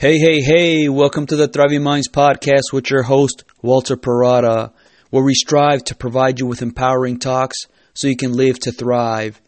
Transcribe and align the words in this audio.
Hey, 0.00 0.16
hey, 0.16 0.40
hey, 0.40 0.88
welcome 0.88 1.26
to 1.26 1.36
the 1.36 1.46
Thriving 1.46 1.82
Minds 1.82 2.08
podcast 2.08 2.72
with 2.72 2.88
your 2.88 3.02
host, 3.02 3.44
Walter 3.60 3.98
Parada, 3.98 4.72
where 5.10 5.22
we 5.22 5.34
strive 5.34 5.84
to 5.84 5.94
provide 5.94 6.40
you 6.40 6.46
with 6.46 6.62
empowering 6.62 7.18
talks 7.18 7.66
so 7.92 8.08
you 8.08 8.16
can 8.16 8.32
live 8.32 8.58
to 8.60 8.72
thrive. 8.72 9.42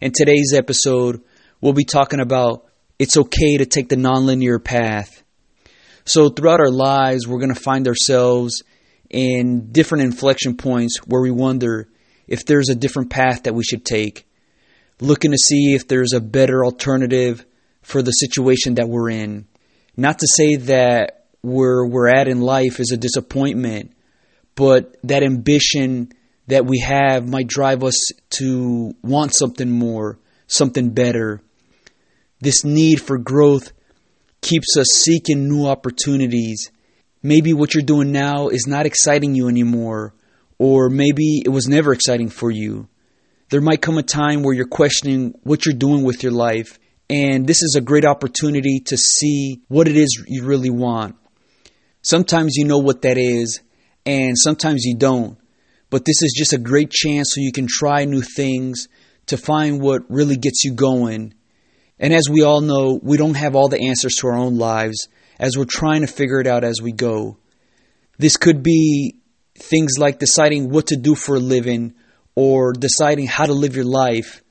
In 0.00 0.12
today's 0.12 0.52
episode, 0.54 1.22
we'll 1.60 1.72
be 1.72 1.84
talking 1.84 2.20
about 2.20 2.66
it's 3.00 3.16
okay 3.16 3.56
to 3.56 3.66
take 3.66 3.88
the 3.88 3.96
nonlinear 3.96 4.62
path. 4.62 5.24
So, 6.04 6.28
throughout 6.28 6.60
our 6.60 6.70
lives, 6.70 7.26
we're 7.26 7.40
going 7.40 7.52
to 7.52 7.60
find 7.60 7.88
ourselves 7.88 8.62
in 9.10 9.72
different 9.72 10.04
inflection 10.04 10.56
points 10.56 10.98
where 10.98 11.20
we 11.20 11.32
wonder 11.32 11.88
if 12.28 12.46
there's 12.46 12.68
a 12.68 12.76
different 12.76 13.10
path 13.10 13.42
that 13.42 13.56
we 13.56 13.64
should 13.64 13.84
take, 13.84 14.24
looking 15.00 15.32
to 15.32 15.36
see 15.36 15.74
if 15.74 15.88
there's 15.88 16.12
a 16.12 16.20
better 16.20 16.64
alternative 16.64 17.44
for 17.82 18.02
the 18.02 18.12
situation 18.12 18.76
that 18.76 18.88
we're 18.88 19.10
in. 19.10 19.48
Not 19.96 20.18
to 20.18 20.26
say 20.26 20.56
that 20.56 21.24
where 21.40 21.84
we're 21.86 22.08
at 22.08 22.28
in 22.28 22.40
life 22.40 22.80
is 22.80 22.90
a 22.92 22.96
disappointment, 22.96 23.92
but 24.54 24.96
that 25.04 25.22
ambition 25.22 26.12
that 26.48 26.66
we 26.66 26.80
have 26.80 27.28
might 27.28 27.46
drive 27.46 27.82
us 27.82 27.96
to 28.30 28.94
want 29.02 29.34
something 29.34 29.70
more, 29.70 30.18
something 30.46 30.90
better. 30.90 31.40
This 32.40 32.64
need 32.64 33.00
for 33.00 33.18
growth 33.18 33.72
keeps 34.42 34.76
us 34.76 34.88
seeking 34.94 35.48
new 35.48 35.66
opportunities. 35.66 36.70
Maybe 37.22 37.52
what 37.52 37.74
you're 37.74 37.82
doing 37.82 38.12
now 38.12 38.48
is 38.48 38.66
not 38.66 38.86
exciting 38.86 39.34
you 39.34 39.48
anymore, 39.48 40.14
or 40.58 40.88
maybe 40.88 41.42
it 41.44 41.48
was 41.48 41.66
never 41.66 41.92
exciting 41.92 42.28
for 42.28 42.50
you. 42.50 42.88
There 43.50 43.60
might 43.60 43.82
come 43.82 43.98
a 43.98 44.02
time 44.02 44.42
where 44.42 44.54
you're 44.54 44.66
questioning 44.66 45.34
what 45.42 45.64
you're 45.64 45.74
doing 45.74 46.04
with 46.04 46.22
your 46.22 46.32
life 46.32 46.78
and 47.08 47.46
this 47.46 47.62
is 47.62 47.74
a 47.76 47.80
great 47.80 48.04
opportunity 48.04 48.80
to 48.86 48.96
see 48.96 49.62
what 49.68 49.88
it 49.88 49.96
is 49.96 50.24
you 50.26 50.44
really 50.44 50.70
want. 50.70 51.16
Sometimes 52.02 52.56
you 52.56 52.64
know 52.64 52.78
what 52.78 53.02
that 53.02 53.18
is, 53.18 53.60
and 54.04 54.36
sometimes 54.36 54.84
you 54.84 54.96
don't. 54.96 55.38
But 55.90 56.04
this 56.04 56.22
is 56.22 56.34
just 56.36 56.52
a 56.52 56.58
great 56.58 56.90
chance 56.90 57.32
so 57.32 57.40
you 57.40 57.52
can 57.52 57.66
try 57.68 58.04
new 58.04 58.22
things 58.22 58.88
to 59.26 59.36
find 59.36 59.80
what 59.80 60.02
really 60.08 60.36
gets 60.36 60.64
you 60.64 60.72
going. 60.74 61.34
And 61.98 62.12
as 62.12 62.28
we 62.28 62.42
all 62.42 62.60
know, 62.60 63.00
we 63.02 63.16
don't 63.16 63.34
have 63.34 63.54
all 63.54 63.68
the 63.68 63.80
answers 63.80 64.14
to 64.16 64.28
our 64.28 64.36
own 64.36 64.56
lives 64.56 65.08
as 65.38 65.56
we're 65.56 65.64
trying 65.64 66.00
to 66.00 66.06
figure 66.06 66.40
it 66.40 66.46
out 66.46 66.64
as 66.64 66.82
we 66.82 66.92
go. 66.92 67.38
This 68.18 68.36
could 68.36 68.62
be 68.62 69.16
things 69.54 69.98
like 69.98 70.18
deciding 70.18 70.70
what 70.70 70.88
to 70.88 70.96
do 70.96 71.14
for 71.14 71.36
a 71.36 71.40
living 71.40 71.94
or 72.34 72.72
deciding 72.72 73.26
how 73.26 73.46
to 73.46 73.52
live 73.52 73.76
your 73.76 73.84
life 73.84 74.42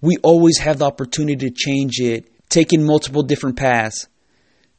we 0.00 0.16
always 0.22 0.58
have 0.58 0.78
the 0.78 0.86
opportunity 0.86 1.48
to 1.48 1.54
change 1.54 2.00
it, 2.00 2.26
taking 2.48 2.84
multiple 2.84 3.22
different 3.22 3.56
paths. 3.56 4.08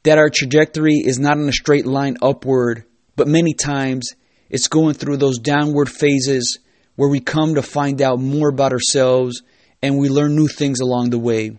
That 0.04 0.18
our 0.18 0.30
trajectory 0.30 0.96
is 0.96 1.20
not 1.20 1.38
in 1.38 1.48
a 1.48 1.54
straight 1.54 1.86
line 1.86 2.18
upward, 2.22 2.86
but 3.16 3.28
many 3.28 3.54
times 3.54 4.16
it's 4.50 4.68
going 4.68 4.96
through 4.96 5.18
those 5.18 5.38
downward 5.38 5.90
phases 5.90 6.60
where 6.96 7.10
we 7.10 7.20
come 7.20 7.56
to 7.56 7.62
find 7.62 8.02
out 8.02 8.20
more 8.20 8.50
about 8.50 8.74
ourselves 8.74 9.44
and 9.82 9.98
we 9.98 10.10
learn 10.10 10.36
new 10.36 10.48
things 10.48 10.80
along 10.80 11.12
the 11.12 11.20
way. 11.20 11.58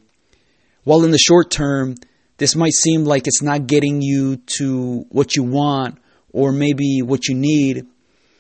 While 0.85 1.05
in 1.05 1.13
the 1.13 1.19
short 1.19 1.51
term, 1.51 1.95
this 2.39 2.57
might 2.57 2.73
seem 2.73 3.05
like 3.05 3.27
it's 3.27 3.43
not 3.43 3.69
getting 3.69 4.03
you 4.03 4.39
to 4.59 5.07
what 5.11 5.37
you 5.37 5.45
want 5.45 5.99
or 6.33 6.51
maybe 6.51 7.01
what 7.03 7.29
you 7.29 7.37
need, 7.37 7.87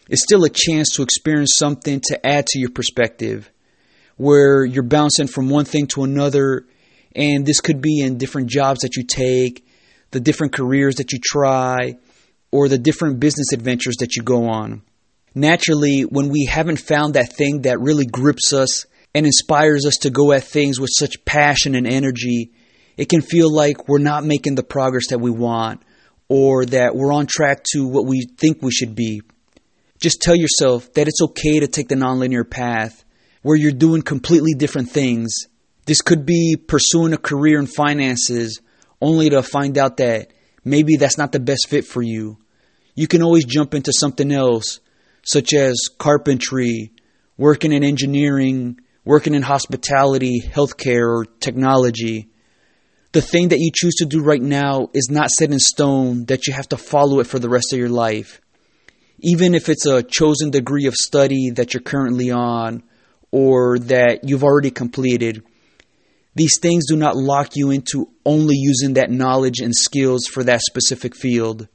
it's 0.09 0.23
still 0.23 0.45
a 0.45 0.51
chance 0.51 0.91
to 0.97 1.03
experience 1.03 1.53
something 1.57 2.01
to 2.09 2.27
add 2.27 2.47
to 2.47 2.59
your 2.59 2.71
perspective 2.71 3.53
where 4.17 4.65
you're 4.65 4.83
bouncing 4.83 5.27
from 5.27 5.49
one 5.49 5.65
thing 5.65 5.87
to 5.89 6.05
another. 6.05 6.67
And 7.15 7.45
this 7.45 7.61
could 7.61 7.81
be 7.81 8.01
in 8.01 8.19
different 8.19 8.49
jobs 8.49 8.81
that 8.81 8.97
you 8.97 9.05
take, 9.05 9.67
the 10.11 10.21
different 10.21 10.53
careers 10.53 10.97
that 10.97 11.13
you 11.13 11.19
try, 11.23 11.97
or 12.51 12.69
the 12.69 12.79
different 12.79 13.21
business 13.21 13.53
adventures 13.53 13.97
that 13.97 14.17
you 14.17 14.23
go 14.23 14.49
on. 14.49 14.83
Naturally, 15.35 16.03
when 16.03 16.29
we 16.29 16.45
haven't 16.45 16.79
found 16.79 17.15
that 17.15 17.33
thing 17.33 17.63
that 17.63 17.81
really 17.81 18.07
grips 18.07 18.53
us 18.53 18.87
and 19.15 19.25
inspires 19.27 19.87
us 19.87 19.97
to 20.03 20.11
go 20.11 20.33
at 20.33 20.45
things 20.45 20.79
with 20.79 20.91
such 20.93 21.25
passion 21.25 21.75
and 21.75 21.87
energy, 21.87 22.53
it 22.97 23.09
can 23.09 23.23
feel 23.23 23.53
like 23.53 23.89
we're 23.89 23.99
not 23.99 24.25
making 24.25 24.55
the 24.55 24.63
progress 24.63 25.09
that 25.09 25.19
we 25.19 25.31
want 25.31 25.83
or 26.29 26.67
that 26.67 26.95
we're 26.95 27.13
on 27.13 27.27
track 27.27 27.63
to 27.73 27.87
what 27.87 28.07
we 28.07 28.27
think 28.39 28.59
we 28.61 28.71
should 28.71 28.95
be. 28.95 29.23
Just 29.99 30.21
tell 30.21 30.37
yourself 30.37 30.93
that 30.95 31.09
it's 31.09 31.23
okay 31.23 31.61
to 31.61 31.67
take 31.67 31.89
the 31.89 31.95
nonlinear 31.95 32.49
path 32.49 33.05
where 33.43 33.57
you're 33.57 33.73
doing 33.73 34.03
completely 34.03 34.55
different 34.55 34.91
things. 34.91 35.33
This 35.87 36.01
could 36.01 36.25
be 36.25 36.57
pursuing 36.57 37.13
a 37.13 37.19
career 37.19 37.59
in 37.59 37.67
finances 37.67 38.61
only 39.01 39.31
to 39.31 39.43
find 39.43 39.77
out 39.77 39.97
that 39.99 40.33
maybe 40.65 40.97
that's 40.97 41.19
not 41.19 41.33
the 41.33 41.41
best 41.41 41.67
fit 41.69 41.85
for 41.85 42.03
you. 42.03 42.39
You 42.95 43.09
can 43.09 43.23
always 43.23 43.45
jump 43.45 43.75
into 43.75 43.93
something 43.93 44.31
else, 44.31 44.81
such 45.25 45.53
as 45.55 45.89
carpentry, 45.99 46.93
working 47.37 47.73
in 47.73 47.83
engineering, 47.83 48.79
working 49.05 49.35
in 49.35 49.43
hospitality, 49.43 50.41
healthcare, 50.41 51.09
or 51.09 51.25
technology. 51.41 52.29
The 53.13 53.23
thing 53.23 53.49
that 53.49 53.59
you 53.59 53.71
choose 53.75 53.95
to 53.97 54.07
do 54.07 54.23
right 54.23 54.41
now 54.41 54.89
is 54.95 55.09
not 55.11 55.31
set 55.31 55.51
in 55.51 55.59
stone 55.59 56.27
that 56.27 56.47
you 56.47 56.53
have 56.53 56.69
to 56.69 56.77
follow 56.77 57.19
it 57.21 57.27
for 57.27 57.39
the 57.39 57.49
rest 57.49 57.73
of 57.73 57.79
your 57.79 57.89
life. 57.89 58.41
Even 59.19 59.55
if 59.55 59.69
it's 59.69 59.87
a 59.87 60.03
chosen 60.03 60.51
degree 60.51 60.87
of 60.87 60.95
study 60.95 61.51
that 61.51 61.75
you're 61.75 61.83
currently 61.83 62.31
on, 62.31 62.83
or 63.33 63.79
that 63.79 64.21
you've 64.23 64.45
already 64.45 64.71
completed. 64.71 65.43
These 66.35 66.59
things 66.61 66.87
do 66.87 66.97
not 66.97 67.17
lock 67.17 67.57
you 67.57 67.71
into 67.71 68.09
only 68.25 68.55
using 68.57 68.95
that 68.95 69.11
knowledge 69.11 69.59
and 69.61 69.75
skills 69.75 70.27
for 70.27 70.45
that 70.45 70.61
specific 70.61 71.17
field. 71.17 71.67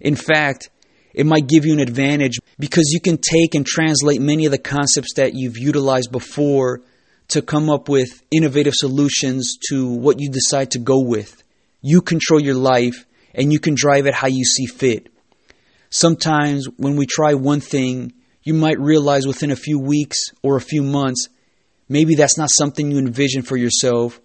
In 0.00 0.14
fact, 0.16 0.70
it 1.12 1.26
might 1.26 1.48
give 1.48 1.66
you 1.66 1.72
an 1.72 1.80
advantage 1.80 2.38
because 2.58 2.90
you 2.92 3.00
can 3.00 3.18
take 3.18 3.54
and 3.54 3.66
translate 3.66 4.20
many 4.20 4.46
of 4.46 4.52
the 4.52 4.58
concepts 4.58 5.14
that 5.14 5.34
you've 5.34 5.58
utilized 5.58 6.12
before 6.12 6.82
to 7.28 7.42
come 7.42 7.70
up 7.70 7.88
with 7.88 8.22
innovative 8.30 8.74
solutions 8.74 9.56
to 9.68 9.88
what 9.88 10.20
you 10.20 10.28
decide 10.28 10.72
to 10.72 10.78
go 10.78 11.00
with. 11.00 11.42
You 11.80 12.00
control 12.00 12.40
your 12.40 12.54
life 12.54 13.06
and 13.34 13.52
you 13.52 13.58
can 13.58 13.74
drive 13.74 14.06
it 14.06 14.14
how 14.14 14.28
you 14.28 14.44
see 14.44 14.66
fit. 14.66 15.12
Sometimes 15.90 16.66
when 16.76 16.96
we 16.96 17.06
try 17.06 17.34
one 17.34 17.60
thing, 17.60 18.12
you 18.50 18.54
might 18.54 18.80
realize 18.80 19.28
within 19.28 19.52
a 19.52 19.56
few 19.56 19.78
weeks 19.78 20.18
or 20.42 20.56
a 20.56 20.60
few 20.60 20.82
months, 20.82 21.28
maybe 21.88 22.16
that's 22.16 22.36
not 22.36 22.50
something 22.50 22.90
you 22.90 22.98
envision 22.98 23.42
for 23.42 23.56
yourself, 23.56 24.20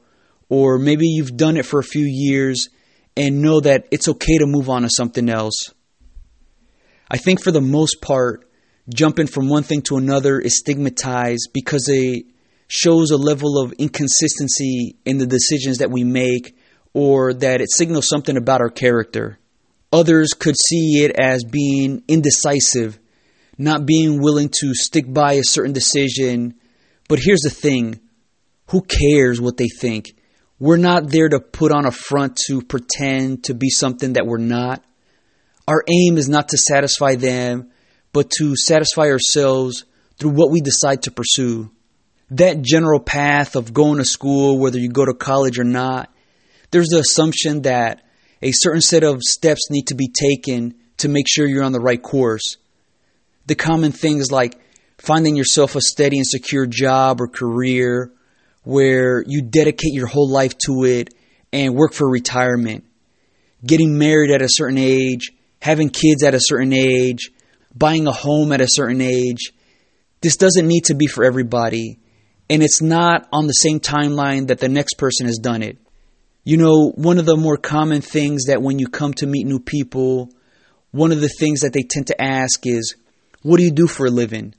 or 0.50 0.80
maybe 0.80 1.06
you've 1.06 1.38
done 1.38 1.58
it 1.58 1.66
for 1.68 1.80
a 1.80 1.84
few 1.84 2.06
years 2.08 2.69
and 3.16 3.40
know 3.44 3.59
that 3.59 3.88
it's 3.91 4.08
okay 4.08 4.40
to 4.40 4.47
move 4.47 4.68
on 4.68 4.81
to 4.81 4.90
something 4.90 5.30
else. 5.30 5.75
I 7.08 7.18
think 7.18 7.44
for 7.44 7.52
the 7.52 7.62
most 7.62 8.02
part, 8.02 8.50
jumping 8.91 9.28
from 9.28 9.47
one 9.47 9.62
thing 9.62 9.84
to 9.84 9.97
another 9.97 10.40
is 10.40 10.58
stigmatized 10.58 11.50
because 11.53 11.88
it 11.88 12.25
shows 12.68 13.12
a 13.12 13.18
level 13.18 13.59
of 13.59 13.74
inconsistency 13.74 14.96
in 15.06 15.19
the 15.19 15.28
decisions 15.28 15.78
that 15.78 15.91
we 15.91 16.03
make 16.03 16.58
or 16.96 17.31
that 17.31 17.62
it 17.62 17.69
signals 17.69 18.08
something 18.08 18.38
about 18.38 18.62
our 18.62 18.72
character. 18.72 19.38
Others 19.94 20.34
could 20.34 20.56
see 20.58 21.03
it 21.03 21.12
as 21.12 21.44
being 21.44 22.03
indecisive 22.08 22.97
not 23.58 23.86
being 23.86 24.22
willing 24.22 24.50
to 24.60 24.74
stick 24.74 25.06
by 25.12 25.34
a 25.34 25.44
certain 25.44 25.74
decision. 25.74 26.56
But 27.08 27.20
here's 27.22 27.42
the 27.42 27.50
thing 27.50 28.00
who 28.68 28.82
cares 28.82 29.40
what 29.40 29.58
they 29.58 29.68
think? 29.68 30.16
We're 30.60 30.78
not 30.78 31.10
there 31.10 31.30
to 31.30 31.40
put 31.40 31.72
on 31.72 31.86
a 31.86 31.92
front 31.92 32.38
to 32.48 32.62
pretend 32.62 33.46
to 33.46 33.54
be 33.54 33.70
something 33.70 34.14
that 34.14 34.26
we're 34.26 34.38
not. 34.38 34.84
Our 35.68 35.84
aim 35.88 36.18
is 36.18 36.30
not 36.30 36.50
to 36.50 36.58
satisfy 36.58 37.16
them, 37.16 37.72
but 38.14 38.32
to 38.38 38.56
satisfy 38.56 39.09
ourselves 39.09 39.84
through 40.18 40.32
what 40.32 40.52
we 40.52 40.62
decide 40.62 41.03
to 41.03 41.12
pursue. 41.12 41.72
That 42.32 42.62
general 42.62 43.00
path 43.00 43.56
of 43.56 43.74
going 43.74 43.97
to 43.97 44.06
school, 44.06 44.58
whether 44.58 44.79
you 44.79 44.90
go 44.90 45.06
to 45.06 45.14
college 45.14 45.59
or 45.59 45.64
not, 45.64 46.12
there's 46.72 46.90
the 46.90 47.00
assumption 47.00 47.64
that 47.64 48.02
a 48.41 48.52
certain 48.52 48.82
set 48.82 49.03
of 49.03 49.22
steps 49.22 49.70
need 49.70 49.88
to 49.88 49.96
be 49.96 50.08
taken 50.08 50.76
to 50.97 51.09
make 51.09 51.26
sure 51.28 51.46
you're 51.46 51.64
on 51.64 51.74
the 51.74 51.79
right 51.79 52.02
course 52.02 52.58
the 53.46 53.56
common 53.56 53.92
things 53.92 54.32
like 54.32 54.59
finding 54.97 55.36
yourself 55.36 55.76
a 55.76 55.82
steady 55.82 56.18
and 56.18 56.28
secure 56.28 56.66
job 56.66 57.22
or 57.22 57.28
career 57.28 58.12
where 58.64 59.24
you 59.28 59.42
dedicate 59.42 59.94
your 59.94 60.08
whole 60.08 60.30
life 60.30 60.58
to 60.58 60.84
it 60.86 61.09
and 61.53 61.76
work 61.76 61.94
for 61.94 62.09
retirement, 62.09 62.84
getting 63.66 63.97
married 63.97 64.32
at 64.32 64.42
a 64.42 64.50
certain 64.50 64.78
age, 64.78 65.32
having 65.62 65.90
kids 65.90 66.24
at 66.24 66.34
a 66.34 66.40
certain 66.42 66.74
age, 66.74 67.32
buying 67.76 68.08
a 68.08 68.12
home 68.12 68.52
at 68.52 68.62
a 68.62 68.68
certain 68.68 69.02
age. 69.02 69.52
This 70.22 70.38
doesn't 70.38 70.68
need 70.68 70.86
to 70.86 70.96
be 70.96 71.08
for 71.08 71.24
everybody, 71.24 72.00
and 72.50 72.64
it's 72.64 72.82
not 72.82 73.28
on 73.32 73.48
the 73.48 73.53
same 73.53 73.80
timeline 73.80 74.48
that 74.48 74.59
the 74.59 74.70
next 74.70 74.96
person 74.96 75.28
has 75.28 75.38
done 75.38 75.62
it. 75.62 75.78
You 76.44 76.58
know, 76.58 76.91
one 76.96 77.20
of 77.20 77.26
the 77.26 77.38
more 77.38 77.58
common 77.58 78.02
things 78.02 78.46
that 78.46 78.62
when 78.62 78.80
you 78.80 78.88
come 78.88 79.14
to 79.16 79.28
meet 79.28 79.46
new 79.46 79.59
people, 79.59 80.30
one 80.91 81.12
of 81.12 81.22
the 81.22 81.30
things 81.30 81.62
that 81.62 81.74
they 81.74 81.84
tend 81.84 82.08
to 82.08 82.22
ask 82.22 82.66
is, 82.66 82.96
what 83.46 83.58
do 83.58 83.64
you 83.64 83.72
do 83.72 83.86
for 83.86 84.08
a 84.08 84.09
living? 84.09 84.56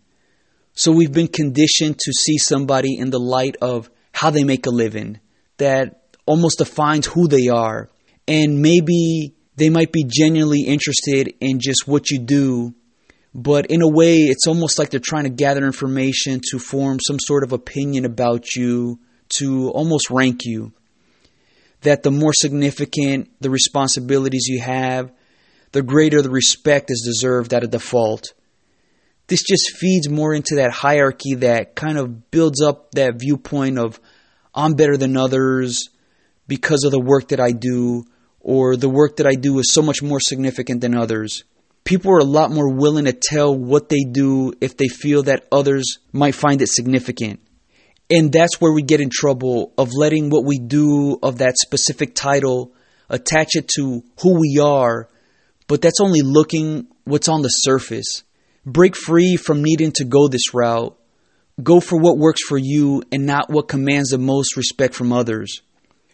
So 0.75 0.93
we've 0.93 1.13
been 1.13 1.27
conditioned 1.27 1.99
to 1.99 2.13
see 2.13 2.39
somebody 2.39 2.97
in 2.97 3.11
the 3.11 3.19
light 3.19 3.57
of 3.61 3.91
how 4.13 4.31
they 4.31 4.45
make 4.45 4.65
a 4.67 4.71
living 4.71 5.19
that 5.57 6.05
almost 6.25 6.59
defines 6.59 7.05
who 7.05 7.27
they 7.27 7.49
are. 7.49 7.89
And 8.29 8.63
maybe 8.63 9.35
they 9.57 9.71
might 9.71 9.91
be 9.91 10.05
genuinely 10.07 10.61
interested 10.61 11.35
in 11.41 11.59
just 11.59 11.89
what 11.89 12.13
you 12.13 12.21
do, 12.21 12.77
but 13.35 13.67
in 13.67 13.83
a 13.83 13.89
way, 13.89 14.19
it's 14.19 14.47
almost 14.47 14.79
like 14.79 14.91
they're 14.91 15.01
trying 15.03 15.25
to 15.25 15.31
gather 15.31 15.67
information 15.67 16.41
to 16.53 16.61
form 16.61 17.01
some 17.05 17.19
sort 17.19 17.43
of 17.43 17.53
opinion 17.53 18.05
about 18.05 18.55
you, 18.55 19.01
to 19.31 19.69
almost 19.71 20.11
rank 20.11 20.45
you. 20.45 20.73
That 21.81 22.05
the 22.05 22.13
more 22.13 22.33
significant 22.33 23.31
the 23.41 23.51
responsibilities 23.51 24.47
you 24.47 24.61
have, 24.61 25.11
the 25.73 25.83
greater 25.83 26.23
the 26.23 26.31
respect 26.31 26.93
is 26.93 27.03
deserved 27.05 27.53
at 27.53 27.65
a 27.65 27.67
default. 27.67 28.33
This 29.29 29.43
just 29.43 29.77
feeds 29.77 30.09
more 30.09 30.35
into 30.35 30.57
that 30.57 30.71
hierarchy 30.71 31.35
that 31.37 31.75
kind 31.75 31.99
of 31.99 32.31
builds 32.31 32.63
up 32.63 32.93
that 32.93 33.19
viewpoint 33.19 33.79
of 33.79 34.01
I'm 34.55 34.75
better 34.75 34.97
than 34.97 35.17
others 35.17 35.89
because 36.47 36.85
of 36.85 36.93
the 36.93 37.01
work 37.01 37.29
that 37.29 37.41
I 37.41 37.51
do, 37.51 38.05
or 38.41 38.77
the 38.77 38.89
work 38.89 39.17
that 39.17 39.27
I 39.27 39.35
do 39.35 39.59
is 39.59 39.73
so 39.73 39.83
much 39.83 40.03
more 40.03 40.21
significant 40.21 40.81
than 40.81 40.97
others. 40.97 41.43
People 41.85 42.13
are 42.13 42.19
a 42.19 42.25
lot 42.25 42.51
more 42.51 42.73
willing 42.73 43.05
to 43.05 43.13
tell 43.13 43.57
what 43.57 43.89
they 43.89 44.05
do 44.05 44.53
if 44.61 44.77
they 44.77 44.89
feel 44.89 45.25
that 45.25 45.47
others 45.51 45.99
might 46.13 46.35
find 46.35 46.63
it 46.63 46.69
significant. 46.69 47.41
And 48.09 48.33
that's 48.33 48.61
where 48.61 48.73
we 48.73 48.83
get 48.83 49.01
in 49.01 49.11
trouble 49.11 49.73
of 49.77 49.91
letting 49.93 50.31
what 50.31 50.45
we 50.45 50.59
do 50.59 51.19
of 51.23 51.39
that 51.39 51.59
specific 51.59 52.15
title 52.15 52.73
attach 53.09 53.51
it 53.55 53.69
to 53.77 54.03
who 54.23 54.41
we 54.41 54.61
are, 54.63 55.09
but 55.67 55.83
that's 55.83 56.01
only 56.01 56.23
looking 56.23 56.87
what's 57.05 57.29
on 57.29 57.43
the 57.43 57.49
surface. 57.49 58.23
Break 58.67 58.97
free 58.97 59.37
from 59.37 59.63
needing 59.63 59.93
to 59.93 60.05
go 60.05 60.27
this 60.27 60.53
route. 60.53 60.99
Go 61.63 61.79
for 61.79 61.99
what 61.99 62.19
works 62.19 62.43
for 62.43 62.59
you 62.59 63.05
and 63.13 63.25
not 63.25 63.49
what 63.49 63.69
commands 63.69 64.11
the 64.11 64.19
most 64.19 64.57
respect 64.57 64.93
from 64.93 65.13
others. 65.13 65.63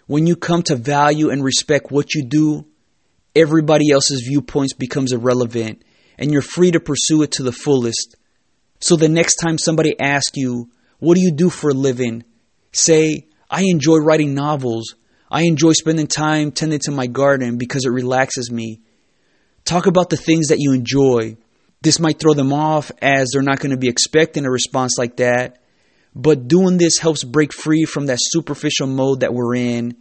When 0.06 0.26
you 0.26 0.36
come 0.36 0.62
to 0.64 0.76
value 0.76 1.30
and 1.30 1.42
respect 1.42 1.90
what 1.90 2.14
you 2.14 2.26
do, 2.26 2.66
everybody 3.34 3.90
else's 3.90 4.26
viewpoints 4.28 4.74
becomes 4.74 5.12
irrelevant 5.12 5.82
and 6.18 6.30
you're 6.30 6.42
free 6.42 6.70
to 6.72 6.78
pursue 6.78 7.22
it 7.22 7.32
to 7.32 7.42
the 7.42 7.52
fullest. 7.52 8.16
So 8.80 8.96
the 8.96 9.08
next 9.08 9.36
time 9.36 9.56
somebody 9.56 9.98
asks 9.98 10.36
you, 10.36 10.70
what 10.98 11.14
do 11.14 11.22
you 11.22 11.32
do 11.32 11.48
for 11.48 11.70
a 11.70 11.74
living? 11.74 12.22
Say, 12.72 13.28
I 13.50 13.62
enjoy 13.62 13.96
writing 13.96 14.34
novels. 14.34 14.94
I 15.30 15.44
enjoy 15.44 15.72
spending 15.72 16.06
time 16.06 16.52
tending 16.52 16.80
to 16.80 16.90
my 16.90 17.06
garden 17.06 17.56
because 17.56 17.86
it 17.86 17.90
relaxes 17.90 18.50
me. 18.50 18.82
Talk 19.64 19.86
about 19.86 20.10
the 20.10 20.18
things 20.18 20.48
that 20.48 20.58
you 20.58 20.72
enjoy. 20.72 21.38
This 21.82 21.98
might 21.98 22.18
throw 22.18 22.34
them 22.34 22.52
off 22.52 22.92
as 23.02 23.30
they're 23.32 23.42
not 23.42 23.58
going 23.58 23.72
to 23.72 23.76
be 23.76 23.88
expecting 23.88 24.44
a 24.44 24.50
response 24.50 24.96
like 24.98 25.16
that. 25.16 25.58
But 26.14 26.46
doing 26.46 26.78
this 26.78 26.98
helps 26.98 27.24
break 27.24 27.52
free 27.52 27.84
from 27.84 28.06
that 28.06 28.18
superficial 28.20 28.86
mode 28.86 29.20
that 29.20 29.34
we're 29.34 29.56
in, 29.56 29.96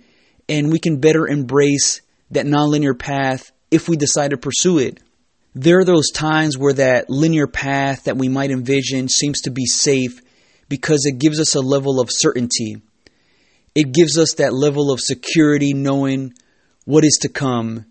and 0.47 0.71
we 0.71 0.79
can 0.79 0.99
better 0.99 1.27
embrace 1.27 2.01
that 2.31 2.45
nonlinear 2.45 2.97
path 2.97 3.51
if 3.71 3.89
we 3.89 3.97
decide 3.97 4.31
to 4.31 4.37
pursue 4.37 4.77
it. 4.77 4.99
There 5.55 5.79
are 5.79 5.85
those 5.85 6.11
times 6.11 6.57
where 6.57 6.73
that 6.73 7.09
linear 7.09 7.47
path 7.47 8.05
that 8.05 8.17
we 8.17 8.29
might 8.29 8.51
envision 8.51 9.09
seems 9.09 9.41
to 9.41 9.51
be 9.51 9.65
safe 9.65 10.21
because 10.69 11.05
it 11.05 11.19
gives 11.19 11.39
us 11.39 11.55
a 11.55 11.61
level 11.61 11.99
of 11.99 12.09
certainty. 12.11 12.81
It 13.73 13.91
gives 13.93 14.17
us 14.17 14.35
that 14.35 14.53
level 14.53 14.91
of 14.91 14.99
security 14.99 15.73
knowing 15.73 16.33
what 16.85 17.05
is 17.05 17.19
to 17.21 17.29
come. 17.29 17.85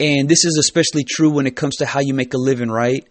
And 0.00 0.28
this 0.28 0.44
is 0.44 0.58
especially 0.58 1.04
true 1.04 1.30
when 1.30 1.46
it 1.46 1.56
comes 1.56 1.76
to 1.76 1.86
how 1.86 2.00
you 2.00 2.14
make 2.14 2.34
a 2.34 2.38
living, 2.38 2.70
right? 2.70 3.06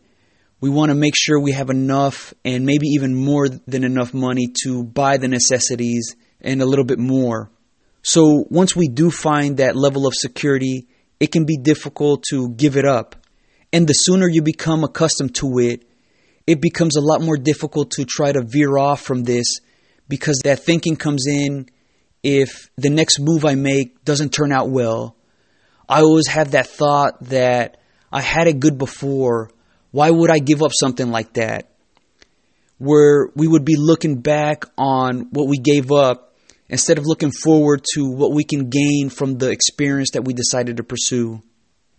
We 0.61 0.69
want 0.69 0.89
to 0.89 0.95
make 0.95 1.15
sure 1.15 1.39
we 1.39 1.53
have 1.53 1.71
enough 1.71 2.33
and 2.45 2.65
maybe 2.65 2.87
even 2.89 3.15
more 3.15 3.49
than 3.49 3.83
enough 3.83 4.13
money 4.13 4.53
to 4.63 4.83
buy 4.83 5.17
the 5.17 5.27
necessities 5.27 6.15
and 6.39 6.61
a 6.61 6.65
little 6.65 6.85
bit 6.85 6.99
more. 6.99 7.49
So 8.03 8.45
once 8.49 8.75
we 8.75 8.87
do 8.87 9.09
find 9.09 9.57
that 9.57 9.75
level 9.75 10.05
of 10.05 10.13
security, 10.13 10.87
it 11.19 11.31
can 11.31 11.45
be 11.45 11.57
difficult 11.57 12.23
to 12.29 12.49
give 12.49 12.77
it 12.77 12.85
up. 12.85 13.15
And 13.73 13.87
the 13.87 13.93
sooner 13.93 14.27
you 14.27 14.43
become 14.43 14.83
accustomed 14.83 15.35
to 15.35 15.59
it, 15.59 15.83
it 16.45 16.61
becomes 16.61 16.95
a 16.95 17.01
lot 17.01 17.21
more 17.21 17.37
difficult 17.37 17.91
to 17.91 18.05
try 18.05 18.31
to 18.31 18.43
veer 18.43 18.77
off 18.77 19.01
from 19.01 19.23
this 19.23 19.45
because 20.07 20.41
that 20.43 20.59
thinking 20.59 20.95
comes 20.95 21.25
in 21.27 21.69
if 22.21 22.69
the 22.77 22.89
next 22.89 23.19
move 23.19 23.45
I 23.45 23.55
make 23.55 24.03
doesn't 24.03 24.29
turn 24.29 24.51
out 24.51 24.69
well. 24.69 25.15
I 25.89 26.01
always 26.01 26.27
have 26.27 26.51
that 26.51 26.67
thought 26.67 27.23
that 27.25 27.77
I 28.11 28.21
had 28.21 28.47
it 28.47 28.59
good 28.59 28.77
before. 28.77 29.49
Why 29.91 30.09
would 30.09 30.31
I 30.31 30.39
give 30.39 30.61
up 30.61 30.71
something 30.73 31.11
like 31.11 31.33
that? 31.33 31.69
Where 32.77 33.29
we 33.35 33.47
would 33.47 33.65
be 33.65 33.75
looking 33.77 34.21
back 34.21 34.65
on 34.77 35.27
what 35.31 35.47
we 35.47 35.57
gave 35.57 35.91
up 35.91 36.33
instead 36.69 36.97
of 36.97 37.05
looking 37.05 37.31
forward 37.31 37.85
to 37.93 38.09
what 38.09 38.33
we 38.33 38.43
can 38.43 38.69
gain 38.69 39.09
from 39.09 39.37
the 39.37 39.51
experience 39.51 40.11
that 40.11 40.25
we 40.25 40.33
decided 40.33 40.77
to 40.77 40.83
pursue 40.83 41.41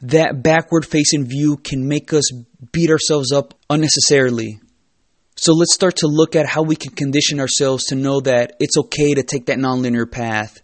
that 0.02 0.42
backward 0.42 0.84
facing 0.84 1.24
view 1.24 1.56
can 1.56 1.86
make 1.86 2.12
us 2.12 2.30
beat 2.72 2.90
ourselves 2.90 3.32
up 3.32 3.54
unnecessarily. 3.70 4.60
So 5.36 5.54
let's 5.54 5.74
start 5.74 5.96
to 5.98 6.08
look 6.08 6.36
at 6.36 6.46
how 6.46 6.62
we 6.62 6.76
can 6.76 6.92
condition 6.92 7.40
ourselves 7.40 7.84
to 7.86 7.94
know 7.94 8.20
that 8.20 8.56
it's 8.58 8.76
okay 8.76 9.14
to 9.14 9.22
take 9.22 9.46
that 9.46 9.58
nonlinear 9.58 10.10
path. 10.10 10.60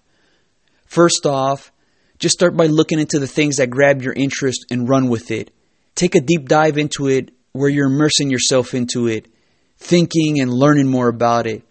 First 0.86 1.24
off, 1.24 1.72
just 2.19 2.34
start 2.34 2.56
by 2.56 2.66
looking 2.66 2.98
into 2.98 3.20
the 3.20 3.28
things 3.28 3.56
that 3.56 3.70
grab 3.70 4.02
your 4.02 4.12
interest 4.12 4.66
and 4.70 4.88
run 4.88 5.08
with 5.08 5.31
it. 5.31 5.52
Take 5.98 6.14
a 6.14 6.20
deep 6.20 6.48
dive 6.48 6.78
into 6.78 7.08
it 7.08 7.32
where 7.50 7.68
you're 7.68 7.88
immersing 7.88 8.30
yourself 8.30 8.72
into 8.72 9.08
it, 9.08 9.26
thinking 9.78 10.40
and 10.40 10.48
learning 10.48 10.86
more 10.86 11.08
about 11.08 11.48
it. 11.48 11.64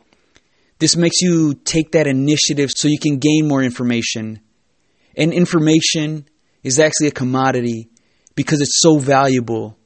This 0.80 0.98
makes 0.98 1.22
you 1.22 1.54
take 1.54 1.94
that 1.94 2.08
initiative 2.08 2.72
so 2.76 2.90
you 2.90 3.00
can 3.00 3.20
gain 3.20 3.48
more 3.48 3.64
information. 3.64 4.42
And 5.16 5.32
information 5.32 6.28
is 6.62 6.78
actually 6.78 7.08
a 7.08 7.12
commodity 7.12 7.88
because 8.36 8.60
it's 8.60 8.82
so 8.82 8.98
valuable. 8.98 9.78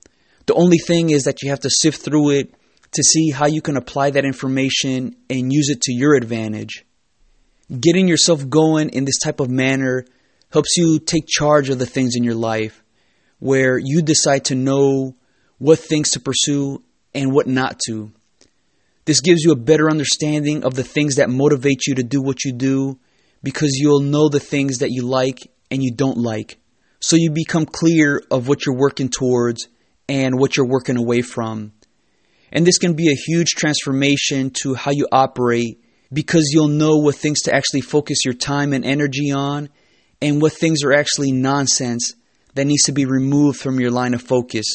The 0.48 0.56
only 0.56 0.80
thing 0.80 1.12
is 1.12 1.26
that 1.26 1.44
you 1.44 1.52
have 1.52 1.60
to 1.60 1.70
sift 1.70 2.02
through 2.02 2.32
it 2.32 2.56
to 2.94 3.04
see 3.04 3.30
how 3.30 3.46
you 3.46 3.62
can 3.62 3.78
apply 3.78 4.10
that 4.10 4.26
information 4.26 5.18
and 5.30 5.54
use 5.54 5.70
it 5.70 5.82
to 5.82 5.94
your 5.94 6.16
advantage. 6.16 6.84
Getting 7.80 8.08
yourself 8.08 8.50
going 8.50 8.90
in 8.90 9.06
this 9.06 9.20
type 9.20 9.40
of 9.40 9.52
manner 9.52 10.04
helps 10.52 10.78
you 10.78 10.98
take 10.98 11.28
charge 11.28 11.70
of 11.70 11.78
the 11.78 11.86
things 11.86 12.16
in 12.16 12.24
your 12.24 12.34
life 12.34 12.81
where 13.42 13.80
you 13.80 14.04
decide 14.04 14.46
to 14.46 14.56
know 14.56 15.16
what 15.58 15.80
things 15.80 16.12
to 16.12 16.20
pursue 16.20 16.84
and 17.16 17.34
what 17.34 17.48
not 17.48 17.80
to. 17.88 18.12
This 19.06 19.20
gives 19.20 19.42
you 19.42 19.52
a 19.52 19.56
better 19.56 19.90
understanding 19.90 20.64
of 20.64 20.76
the 20.76 20.84
things 20.84 21.16
that 21.16 21.28
motivate 21.28 21.88
you 21.88 21.96
to 21.96 22.04
do 22.04 22.22
what 22.22 22.46
you 22.46 22.54
do 22.54 23.00
because 23.42 23.72
you'll 23.74 24.02
know 24.02 24.30
the 24.30 24.40
things 24.40 24.78
that 24.78 24.92
you 24.92 25.08
like 25.08 25.40
and 25.72 25.82
you 25.82 25.92
don't 25.92 26.20
like. 26.20 26.60
So 27.00 27.16
you 27.16 27.32
become 27.32 27.66
clear 27.66 28.22
of 28.30 28.48
what 28.48 28.64
you're 28.64 28.78
working 28.78 29.10
towards 29.10 29.68
and 30.08 30.38
what 30.38 30.56
you're 30.56 30.68
working 30.68 30.98
away 30.98 31.24
from. 31.24 31.72
And 32.52 32.64
this 32.64 32.78
can 32.78 32.94
be 32.94 33.10
a 33.10 33.16
huge 33.16 33.50
transformation 33.58 34.52
to 34.62 34.76
how 34.76 34.92
you 34.92 35.08
operate 35.12 35.84
because 36.14 36.52
you'll 36.54 36.68
know 36.68 36.98
what 36.98 37.16
things 37.16 37.42
to 37.44 37.56
actually 37.56 37.82
focus 37.82 38.20
your 38.24 38.36
time 38.36 38.72
and 38.72 38.86
energy 38.86 39.32
on 39.32 39.70
and 40.22 40.40
what 40.40 40.54
things 40.54 40.84
are 40.84 40.94
actually 40.94 41.32
nonsense 41.32 42.14
that 42.56 42.66
needs 42.66 42.84
to 42.84 42.92
be 42.92 43.06
removed 43.06 43.60
from 43.60 43.80
your 43.80 43.92
line 43.92 44.14
of 44.14 44.22
focus. 44.22 44.66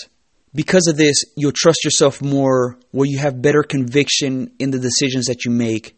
Because 0.55 0.87
of 0.87 0.97
this, 0.97 1.25
you'll 1.37 1.53
trust 1.53 1.85
yourself 1.85 2.23
more 2.23 2.79
where 2.91 3.07
you 3.07 3.19
have 3.19 3.43
better 3.43 3.63
conviction 3.63 4.53
in 4.59 4.71
the 4.71 4.79
decisions 4.79 5.27
that 5.27 5.45
you 5.45 5.51
make. 5.51 5.97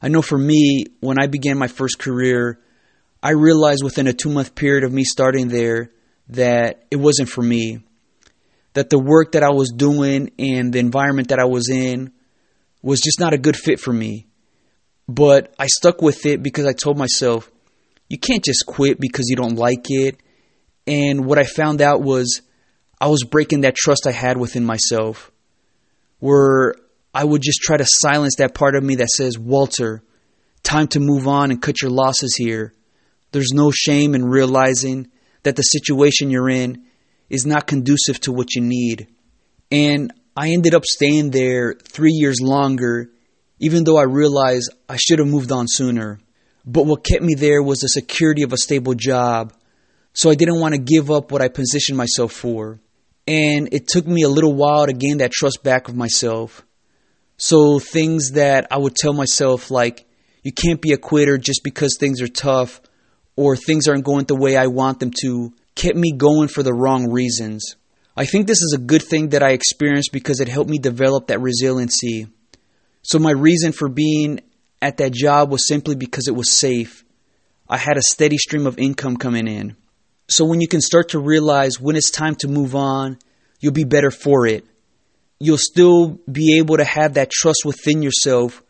I 0.00 0.08
know 0.08 0.22
for 0.22 0.38
me, 0.38 0.84
when 1.00 1.20
I 1.20 1.26
began 1.26 1.58
my 1.58 1.68
first 1.68 1.98
career, 1.98 2.60
I 3.22 3.30
realized 3.30 3.84
within 3.84 4.06
a 4.06 4.12
two 4.12 4.30
month 4.30 4.54
period 4.54 4.84
of 4.84 4.92
me 4.92 5.04
starting 5.04 5.48
there 5.48 5.90
that 6.28 6.84
it 6.90 6.96
wasn't 6.96 7.28
for 7.28 7.42
me. 7.42 7.80
That 8.74 8.90
the 8.90 8.98
work 8.98 9.32
that 9.32 9.42
I 9.42 9.50
was 9.50 9.70
doing 9.70 10.30
and 10.38 10.72
the 10.72 10.78
environment 10.78 11.28
that 11.28 11.38
I 11.38 11.44
was 11.44 11.68
in 11.68 12.12
was 12.82 13.00
just 13.00 13.20
not 13.20 13.34
a 13.34 13.38
good 13.38 13.56
fit 13.56 13.78
for 13.78 13.92
me. 13.92 14.26
But 15.08 15.54
I 15.58 15.66
stuck 15.66 16.00
with 16.00 16.24
it 16.26 16.42
because 16.42 16.66
I 16.66 16.72
told 16.72 16.96
myself, 16.96 17.50
you 18.08 18.18
can't 18.18 18.44
just 18.44 18.66
quit 18.66 18.98
because 18.98 19.26
you 19.28 19.36
don't 19.36 19.56
like 19.56 19.86
it. 19.90 20.20
And 20.86 21.26
what 21.26 21.38
I 21.38 21.44
found 21.44 21.80
out 21.80 22.02
was 22.02 22.42
I 23.00 23.08
was 23.08 23.24
breaking 23.24 23.62
that 23.62 23.76
trust 23.76 24.06
I 24.06 24.12
had 24.12 24.36
within 24.36 24.64
myself, 24.64 25.30
where 26.18 26.74
I 27.14 27.24
would 27.24 27.42
just 27.42 27.60
try 27.60 27.76
to 27.76 27.86
silence 27.86 28.36
that 28.36 28.54
part 28.54 28.74
of 28.74 28.82
me 28.82 28.96
that 28.96 29.10
says, 29.10 29.38
Walter, 29.38 30.02
time 30.62 30.88
to 30.88 31.00
move 31.00 31.28
on 31.28 31.50
and 31.50 31.60
cut 31.60 31.82
your 31.82 31.90
losses 31.90 32.34
here. 32.36 32.72
There's 33.32 33.52
no 33.52 33.70
shame 33.70 34.14
in 34.14 34.24
realizing 34.24 35.10
that 35.42 35.56
the 35.56 35.62
situation 35.62 36.30
you're 36.30 36.48
in 36.48 36.84
is 37.28 37.46
not 37.46 37.66
conducive 37.66 38.20
to 38.20 38.32
what 38.32 38.54
you 38.54 38.62
need. 38.62 39.08
And 39.70 40.12
I 40.36 40.50
ended 40.50 40.74
up 40.74 40.84
staying 40.84 41.30
there 41.30 41.74
three 41.74 42.12
years 42.12 42.40
longer, 42.40 43.10
even 43.58 43.84
though 43.84 43.96
I 43.96 44.04
realized 44.04 44.72
I 44.88 44.96
should 44.96 45.18
have 45.18 45.28
moved 45.28 45.52
on 45.52 45.66
sooner. 45.68 46.20
But 46.64 46.86
what 46.86 47.04
kept 47.04 47.22
me 47.22 47.34
there 47.34 47.62
was 47.62 47.80
the 47.80 47.88
security 47.88 48.42
of 48.42 48.52
a 48.52 48.58
stable 48.58 48.94
job. 48.94 49.52
So 50.12 50.30
I 50.30 50.34
didn't 50.34 50.60
want 50.60 50.74
to 50.74 50.80
give 50.80 51.10
up 51.10 51.32
what 51.32 51.42
I 51.42 51.48
positioned 51.48 51.96
myself 51.96 52.32
for. 52.32 52.80
And 53.26 53.68
it 53.72 53.88
took 53.88 54.06
me 54.06 54.22
a 54.22 54.28
little 54.28 54.54
while 54.54 54.86
to 54.86 54.92
gain 54.92 55.18
that 55.18 55.32
trust 55.32 55.62
back 55.62 55.88
of 55.88 55.96
myself. 55.96 56.64
So 57.36 57.78
things 57.78 58.32
that 58.32 58.66
I 58.70 58.78
would 58.78 58.94
tell 58.94 59.12
myself, 59.12 59.70
like, 59.70 60.06
you 60.42 60.52
can't 60.52 60.80
be 60.80 60.92
a 60.92 60.98
quitter 60.98 61.38
just 61.38 61.62
because 61.64 61.96
things 61.96 62.20
are 62.20 62.28
tough, 62.28 62.80
or 63.36 63.56
things 63.56 63.88
aren't 63.88 64.04
going 64.04 64.26
the 64.26 64.36
way 64.36 64.56
I 64.56 64.66
want 64.66 65.00
them 65.00 65.12
to 65.22 65.52
kept 65.74 65.96
me 65.96 66.12
going 66.12 66.48
for 66.48 66.62
the 66.62 66.74
wrong 66.74 67.10
reasons. 67.10 67.76
I 68.16 68.26
think 68.26 68.46
this 68.46 68.60
is 68.60 68.74
a 68.76 68.82
good 68.82 69.02
thing 69.02 69.30
that 69.30 69.42
I 69.42 69.50
experienced 69.50 70.12
because 70.12 70.40
it 70.40 70.48
helped 70.48 70.68
me 70.68 70.78
develop 70.78 71.28
that 71.28 71.40
resiliency. 71.40 72.26
So, 73.02 73.18
my 73.18 73.30
reason 73.30 73.72
for 73.72 73.88
being 73.88 74.40
at 74.82 74.98
that 74.98 75.12
job 75.12 75.50
was 75.50 75.66
simply 75.66 75.94
because 75.94 76.28
it 76.28 76.36
was 76.36 76.50
safe. 76.50 77.04
I 77.68 77.78
had 77.78 77.96
a 77.96 78.02
steady 78.02 78.36
stream 78.36 78.66
of 78.66 78.78
income 78.78 79.16
coming 79.16 79.48
in. 79.48 79.76
So, 80.32 80.46
when 80.46 80.62
you 80.62 80.68
can 80.68 80.80
start 80.80 81.10
to 81.10 81.18
realize 81.18 81.78
when 81.78 81.94
it's 81.94 82.10
time 82.10 82.36
to 82.36 82.48
move 82.48 82.74
on, 82.74 83.18
you'll 83.60 83.74
be 83.74 83.84
better 83.84 84.10
for 84.10 84.46
it. 84.46 84.64
You'll 85.38 85.58
still 85.58 86.20
be 86.30 86.56
able 86.56 86.78
to 86.78 86.84
have 86.84 87.14
that 87.14 87.30
trust 87.30 87.66
within 87.66 88.00
yourself, 88.00 88.62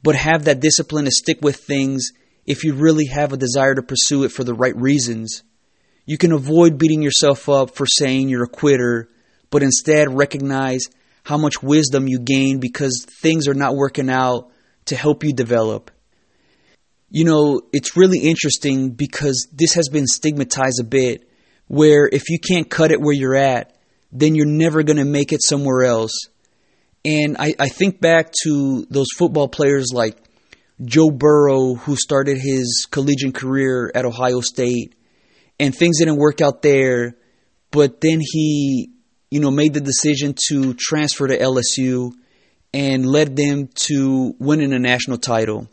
but 0.00 0.14
have 0.14 0.44
that 0.44 0.60
discipline 0.60 1.06
to 1.06 1.10
stick 1.10 1.38
with 1.42 1.56
things 1.56 2.12
if 2.46 2.62
you 2.62 2.74
really 2.74 3.06
have 3.06 3.32
a 3.32 3.36
desire 3.36 3.74
to 3.74 3.82
pursue 3.82 4.22
it 4.22 4.28
for 4.30 4.44
the 4.44 4.54
right 4.54 4.76
reasons. 4.76 5.42
You 6.06 6.18
can 6.18 6.30
avoid 6.30 6.78
beating 6.78 7.02
yourself 7.02 7.48
up 7.48 7.74
for 7.74 7.84
saying 7.84 8.28
you're 8.28 8.44
a 8.44 8.48
quitter, 8.48 9.08
but 9.50 9.64
instead 9.64 10.16
recognize 10.16 10.86
how 11.24 11.36
much 11.36 11.64
wisdom 11.64 12.06
you 12.06 12.20
gain 12.20 12.60
because 12.60 13.04
things 13.20 13.48
are 13.48 13.54
not 13.54 13.74
working 13.74 14.08
out 14.08 14.52
to 14.84 14.94
help 14.94 15.24
you 15.24 15.32
develop. 15.32 15.90
You 17.10 17.24
know, 17.24 17.62
it's 17.72 17.96
really 17.96 18.18
interesting 18.18 18.90
because 18.90 19.48
this 19.52 19.74
has 19.74 19.88
been 19.88 20.06
stigmatized 20.06 20.80
a 20.80 20.84
bit 20.84 21.28
where 21.66 22.08
if 22.10 22.28
you 22.28 22.38
can't 22.38 22.68
cut 22.68 22.90
it 22.90 23.00
where 23.00 23.14
you're 23.14 23.36
at, 23.36 23.76
then 24.12 24.34
you're 24.34 24.46
never 24.46 24.82
going 24.82 24.96
to 24.96 25.04
make 25.04 25.32
it 25.32 25.42
somewhere 25.42 25.84
else. 25.84 26.12
And 27.04 27.36
I, 27.38 27.54
I 27.58 27.68
think 27.68 28.00
back 28.00 28.32
to 28.42 28.86
those 28.90 29.08
football 29.16 29.48
players 29.48 29.88
like 29.92 30.16
Joe 30.84 31.10
Burrow, 31.10 31.74
who 31.74 31.96
started 31.96 32.38
his 32.38 32.86
collegiate 32.90 33.34
career 33.34 33.90
at 33.94 34.04
Ohio 34.04 34.40
State, 34.40 34.94
and 35.58 35.74
things 35.74 35.98
didn't 35.98 36.18
work 36.18 36.40
out 36.40 36.62
there. 36.62 37.16
But 37.70 38.00
then 38.00 38.20
he, 38.20 38.90
you 39.30 39.40
know, 39.40 39.50
made 39.50 39.74
the 39.74 39.80
decision 39.80 40.34
to 40.48 40.74
transfer 40.74 41.26
to 41.26 41.38
LSU 41.38 42.12
and 42.72 43.06
led 43.06 43.36
them 43.36 43.68
to 43.86 44.34
winning 44.38 44.72
a 44.72 44.78
national 44.78 45.18
title. 45.18 45.68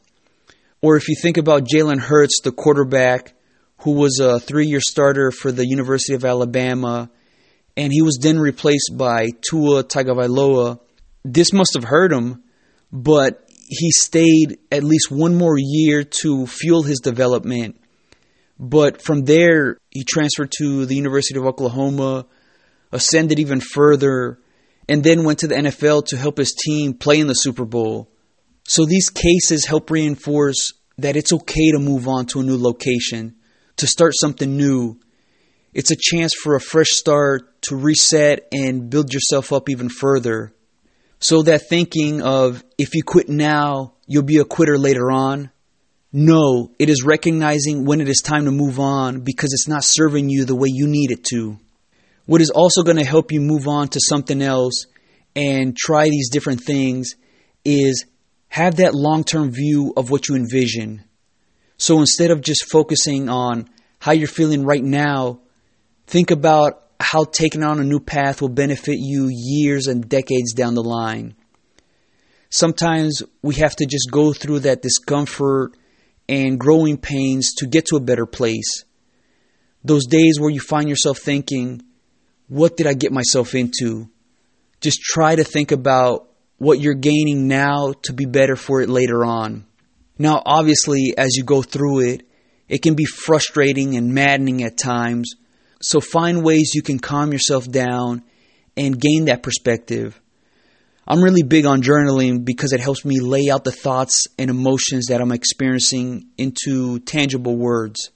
Or 0.86 0.98
if 0.98 1.08
you 1.10 1.15
think 1.22 1.38
about 1.38 1.63
Jalen 1.63 2.00
Hurts, 2.00 2.42
the 2.44 2.51
quarterback 2.51 3.34
who 3.80 3.94
was 3.94 4.20
a 4.20 4.39
three 4.39 4.68
year 4.68 4.82
starter 4.82 5.32
for 5.32 5.51
the 5.51 5.65
University 5.68 6.13
of 6.13 6.24
Alabama, 6.24 7.10
and 7.75 7.92
he 7.92 8.01
was 8.01 8.20
then 8.22 8.38
replaced 8.38 8.92
by 8.96 9.30
Tua 9.50 9.84
Tagovailoa. 9.84 10.80
This 11.24 11.51
must 11.54 11.74
have 11.74 11.84
hurt 11.86 12.12
him, 12.13 12.44
but 12.92 13.50
he 13.50 13.92
stayed 13.92 14.60
at 14.72 14.84
least 14.84 15.10
one 15.10 15.36
more 15.36 15.58
year 15.58 16.04
to 16.22 16.46
fuel 16.46 16.84
his 16.84 17.00
development 17.00 17.77
but 18.60 19.01
from 19.01 19.25
there, 19.25 19.77
he 19.89 20.04
transferred 20.04 20.51
to 20.60 20.86
the 20.86 20.96
University 20.96 21.38
of 21.38 21.46
Oklahoma, 21.46 22.25
ascended 22.92 23.39
even 23.39 23.60
further, 23.60 24.39
and 24.88 25.04
then 25.04 25.24
went 25.24 25.39
to 25.39 25.48
the 25.48 25.56
NFL 25.56 26.06
to 26.08 26.18
help 26.18 26.38
his 26.38 26.54
team 26.54 26.94
play 26.94 27.20
in 27.20 27.27
the 27.27 27.34
Super 27.34 27.65
Bowl. 27.65 28.10
So 28.67 28.86
these 28.86 29.10
cases 29.10 29.65
help 29.65 29.89
reinforce 29.89 30.74
that 30.98 31.15
it's 31.15 31.34
okay 31.34 31.72
to 31.72 31.79
move 31.79 32.07
on 32.07 32.25
to 32.27 32.39
a 32.39 32.43
new 32.43 32.57
location, 32.57 33.36
to 33.77 33.88
start 33.88 34.13
something 34.15 34.57
new. 34.57 35.00
It's 35.74 35.91
a 35.91 35.98
chance 36.00 36.34
for 36.34 36.55
a 36.55 36.62
fresh 36.62 36.89
start 36.89 37.62
to 37.63 37.75
reset 37.75 38.48
and 38.51 38.89
build 38.89 39.13
yourself 39.13 39.53
up 39.53 39.69
even 39.69 39.89
further. 39.89 40.53
So 41.19 41.41
that 41.43 41.69
thinking 41.69 42.22
of 42.22 42.63
if 42.77 42.95
you 42.95 43.03
quit 43.03 43.29
now, 43.29 43.93
you'll 44.07 44.24
be 44.24 44.38
a 44.38 44.45
quitter 44.45 44.77
later 44.77 45.12
on 45.12 45.51
no, 46.17 46.72
it 46.79 46.89
is 46.89 47.03
recognizing 47.03 47.84
when 47.84 48.00
it 48.00 48.07
is 48.07 48.22
time 48.22 48.45
to 48.45 48.51
move 48.51 48.79
on 48.79 49.19
because 49.19 49.51
it's 49.51 49.67
not 49.67 49.84
serving 49.84 50.29
you 50.29 50.45
the 50.45 50.55
way 50.55 50.69
you 50.72 50.88
need 50.88 51.12
it 51.12 51.25
to. 51.25 51.60
What 52.25 52.39
is 52.39 52.51
also 52.51 52.84
going 52.84 52.95
to 52.95 53.03
help 53.03 53.34
you 53.34 53.41
move 53.41 53.67
on 53.67 53.89
to 53.89 54.00
something 54.00 54.41
else 54.41 54.86
and 55.36 55.75
try 55.75 56.05
these 56.07 56.29
different 56.29 56.62
things 56.62 57.15
is 57.65 58.05
have 58.55 58.77
that 58.77 58.95
long 58.95 59.25
term 59.25 59.51
view 59.51 59.91
of 59.97 60.09
what 60.09 60.29
you 60.29 60.35
envision. 60.35 61.03
So 61.75 62.00
instead 62.00 62.31
of 62.31 62.39
just 62.39 62.71
focusing 62.71 63.27
on 63.27 63.67
how 64.00 64.13
you're 64.13 64.29
feeling 64.29 64.63
right 64.63 64.81
now, 64.81 65.41
think 66.07 66.31
about 66.31 66.81
how 66.97 67.25
taking 67.25 67.63
on 67.63 67.81
a 67.81 67.83
new 67.83 68.00
path 68.00 68.41
will 68.41 68.47
benefit 68.47 68.95
you 68.97 69.27
years 69.29 69.88
and 69.88 70.07
decades 70.07 70.53
down 70.53 70.74
the 70.74 70.81
line. 70.81 71.35
Sometimes 72.50 73.21
we 73.41 73.55
have 73.55 73.75
to 73.75 73.85
just 73.85 74.09
go 74.09 74.31
through 74.31 74.59
that 74.59 74.81
discomfort 74.81 75.75
and 76.29 76.57
growing 76.57 76.95
pains 76.95 77.55
to 77.55 77.67
get 77.67 77.88
to 77.88 77.97
a 77.97 78.07
better 78.09 78.25
place. 78.25 78.85
Those 79.83 80.05
days 80.05 80.39
where 80.39 80.50
you 80.50 80.62
find 80.62 80.88
yourself 80.88 81.17
thinking, 81.17 81.81
what 82.47 82.77
did 82.77 82.88
I 82.88 82.93
get 82.93 83.12
myself 83.12 83.53
into? 83.53 84.09
Just 84.79 85.01
try 85.01 85.35
to 85.35 85.43
think 85.43 85.74
about 85.74 86.29
what 86.57 86.79
you're 86.79 86.93
gaining 86.93 87.47
now 87.47 87.93
to 88.03 88.13
be 88.13 88.25
better 88.25 88.55
for 88.55 88.81
it 88.81 88.89
later 88.89 89.25
on. 89.25 89.65
Now, 90.17 90.41
obviously, 90.45 91.13
as 91.17 91.35
you 91.35 91.43
go 91.43 91.62
through 91.62 92.01
it, 92.12 92.27
it 92.67 92.81
can 92.81 92.95
be 92.95 93.05
frustrating 93.05 93.95
and 93.95 94.13
maddening 94.13 94.63
at 94.63 94.77
times. 94.77 95.33
So 95.81 96.00
find 96.00 96.43
ways 96.43 96.74
you 96.74 96.81
can 96.81 97.00
calm 97.00 97.31
yourself 97.31 97.69
down 97.69 98.24
and 98.77 99.00
gain 99.00 99.25
that 99.25 99.43
perspective. 99.43 100.19
I'm 101.07 101.24
really 101.24 101.43
big 101.43 101.65
on 101.65 101.83
journaling 101.83 102.43
because 102.43 102.74
it 102.74 102.79
helps 102.79 103.05
me 103.05 103.19
lay 103.19 103.50
out 103.51 103.63
the 103.63 103.71
thoughts 103.71 104.24
and 104.39 104.50
emotions 104.50 105.07
that 105.07 105.21
I'm 105.21 105.31
experiencing 105.31 106.29
into 106.38 107.00
tangible 107.00 107.55
words. 107.55 108.09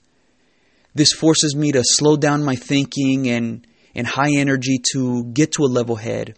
This 0.94 1.12
forces 1.12 1.54
me 1.54 1.70
to 1.72 1.84
slow 1.84 2.16
down 2.16 2.42
my 2.42 2.56
thinking 2.56 3.28
and, 3.28 3.64
and 3.94 4.06
high 4.06 4.32
energy 4.34 4.80
to 4.92 5.24
get 5.24 5.52
to 5.52 5.62
a 5.62 5.70
level 5.70 5.94
head. 5.94 6.34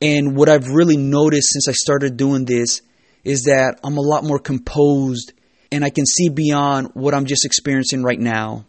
And 0.00 0.36
what 0.36 0.48
I've 0.48 0.68
really 0.68 0.96
noticed 0.96 1.48
since 1.52 1.68
I 1.68 1.72
started 1.72 2.16
doing 2.16 2.44
this 2.44 2.82
is 3.24 3.42
that 3.42 3.80
I'm 3.82 3.96
a 3.96 4.02
lot 4.02 4.24
more 4.24 4.38
composed 4.38 5.32
and 5.70 5.84
I 5.84 5.90
can 5.90 6.06
see 6.06 6.28
beyond 6.28 6.90
what 6.94 7.14
I'm 7.14 7.26
just 7.26 7.44
experiencing 7.44 8.02
right 8.02 8.18
now. 8.18 8.64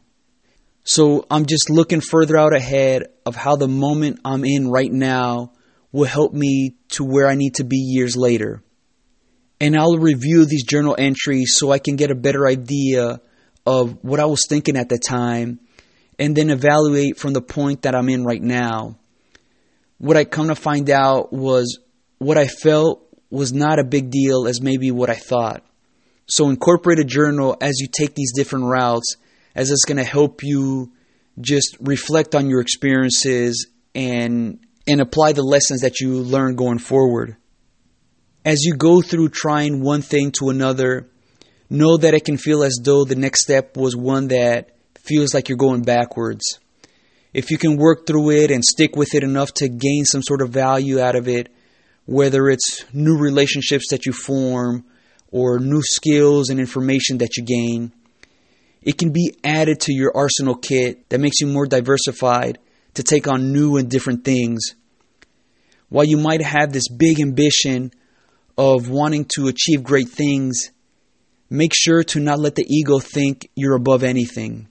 So 0.84 1.26
I'm 1.30 1.46
just 1.46 1.70
looking 1.70 2.02
further 2.02 2.38
out 2.38 2.56
ahead 2.56 3.04
of 3.26 3.36
how 3.36 3.56
the 3.56 3.68
moment 3.68 4.20
I'm 4.26 4.44
in 4.44 4.70
right 4.70 4.92
now 4.92 5.54
will 5.92 6.06
help 6.06 6.34
me 6.34 6.76
to 6.90 7.04
where 7.04 7.28
I 7.28 7.36
need 7.36 7.56
to 7.56 7.64
be 7.64 7.78
years 7.78 8.16
later. 8.16 8.64
And 9.62 9.76
I'll 9.76 9.98
review 9.98 10.46
these 10.46 10.64
journal 10.64 10.96
entries 10.98 11.56
so 11.58 11.72
I 11.72 11.80
can 11.80 11.96
get 11.96 12.12
a 12.12 12.16
better 12.16 12.48
idea 12.48 13.22
of 13.66 14.04
what 14.04 14.20
I 14.20 14.26
was 14.26 14.42
thinking 14.48 14.78
at 14.78 14.90
the 14.90 14.98
time 14.98 15.60
and 16.18 16.36
then 16.36 16.50
evaluate 16.50 17.18
from 17.18 17.34
the 17.34 17.42
point 17.42 17.84
that 17.84 17.96
I'm 17.96 18.10
in 18.10 18.24
right 18.24 18.42
now. 18.42 18.99
What 20.00 20.18
I 20.18 20.24
come 20.26 20.48
to 20.48 20.56
find 20.56 20.90
out 20.90 21.32
was 21.32 21.80
what 22.18 22.38
I 22.38 22.48
felt 22.48 23.06
was 23.30 23.54
not 23.54 23.80
a 23.80 23.84
big 23.84 24.10
deal 24.10 24.48
as 24.48 24.62
maybe 24.62 24.92
what 24.92 25.10
I 25.10 25.16
thought. 25.16 25.64
So 26.26 26.50
incorporate 26.50 27.00
a 27.00 27.04
journal 27.04 27.56
as 27.62 27.80
you 27.80 27.88
take 27.88 28.16
these 28.16 28.34
different 28.34 28.66
routes 28.66 29.16
as 29.56 29.72
it's 29.72 29.86
going 29.86 29.98
to 29.98 30.04
help 30.04 30.44
you 30.44 30.92
just 31.40 31.78
reflect 31.80 32.36
on 32.36 32.50
your 32.50 32.62
experiences 32.62 33.68
and 33.96 34.60
and 34.88 35.02
apply 35.02 35.34
the 35.34 35.44
lessons 35.44 35.82
that 35.82 36.00
you 36.00 36.16
learn 36.16 36.56
going 36.56 36.80
forward. 36.80 37.36
As 38.44 38.64
you 38.64 38.76
go 38.76 39.02
through 39.02 39.30
trying 39.30 39.82
one 39.82 40.02
thing 40.02 40.32
to 40.40 40.50
another, 40.50 41.08
know 41.70 41.98
that 41.98 42.14
it 42.14 42.26
can 42.26 42.38
feel 42.38 42.64
as 42.64 42.80
though 42.82 43.06
the 43.06 43.16
next 43.16 43.42
step 43.42 43.78
was 43.78 43.96
one 43.96 44.30
that 44.30 44.72
feels 44.98 45.34
like 45.34 45.50
you're 45.50 45.58
going 45.58 45.84
backwards. 45.84 46.60
If 47.34 47.52
you 47.52 47.58
can 47.58 47.78
work 47.78 48.08
through 48.08 48.32
it 48.32 48.52
and 48.52 48.64
stick 48.64 48.96
with 48.96 49.14
it 49.14 49.24
enough 49.24 49.54
to 49.56 49.70
gain 49.70 50.06
some 50.06 50.24
sort 50.24 50.42
of 50.42 50.50
value 50.50 51.00
out 51.00 51.16
of 51.16 51.28
it, 51.28 51.54
whether 52.06 52.50
it's 52.50 52.86
new 52.92 53.18
relationships 53.18 53.90
that 53.92 54.06
you 54.06 54.14
form 54.14 54.86
or 55.32 55.60
new 55.60 55.82
skills 55.84 56.50
and 56.50 56.60
information 56.60 57.20
that 57.20 57.38
you 57.38 57.44
gain, 57.44 57.94
it 58.82 58.98
can 58.98 59.12
be 59.12 59.36
added 59.44 59.80
to 59.82 59.94
your 59.94 60.12
arsenal 60.16 60.56
kit 60.56 61.08
that 61.10 61.20
makes 61.20 61.40
you 61.40 61.48
more 61.48 61.68
diversified 61.68 62.58
to 62.96 63.04
take 63.04 63.28
on 63.28 63.54
new 63.54 63.78
and 63.78 63.90
different 63.90 64.26
things 64.26 64.74
while 65.90 66.06
you 66.06 66.18
might 66.18 66.42
have 66.42 66.72
this 66.72 66.88
big 66.88 67.20
ambition 67.20 67.92
of 68.58 68.90
wanting 68.90 69.26
to 69.36 69.48
achieve 69.48 69.84
great 69.84 70.10
things, 70.10 70.72
make 71.50 71.74
sure 71.76 72.04
to 72.04 72.20
not 72.20 72.40
let 72.40 72.56
the 72.56 72.66
ego 72.68 73.00
think 73.00 73.50
you're 73.56 73.76
above 73.76 74.04
anything. 74.04 74.68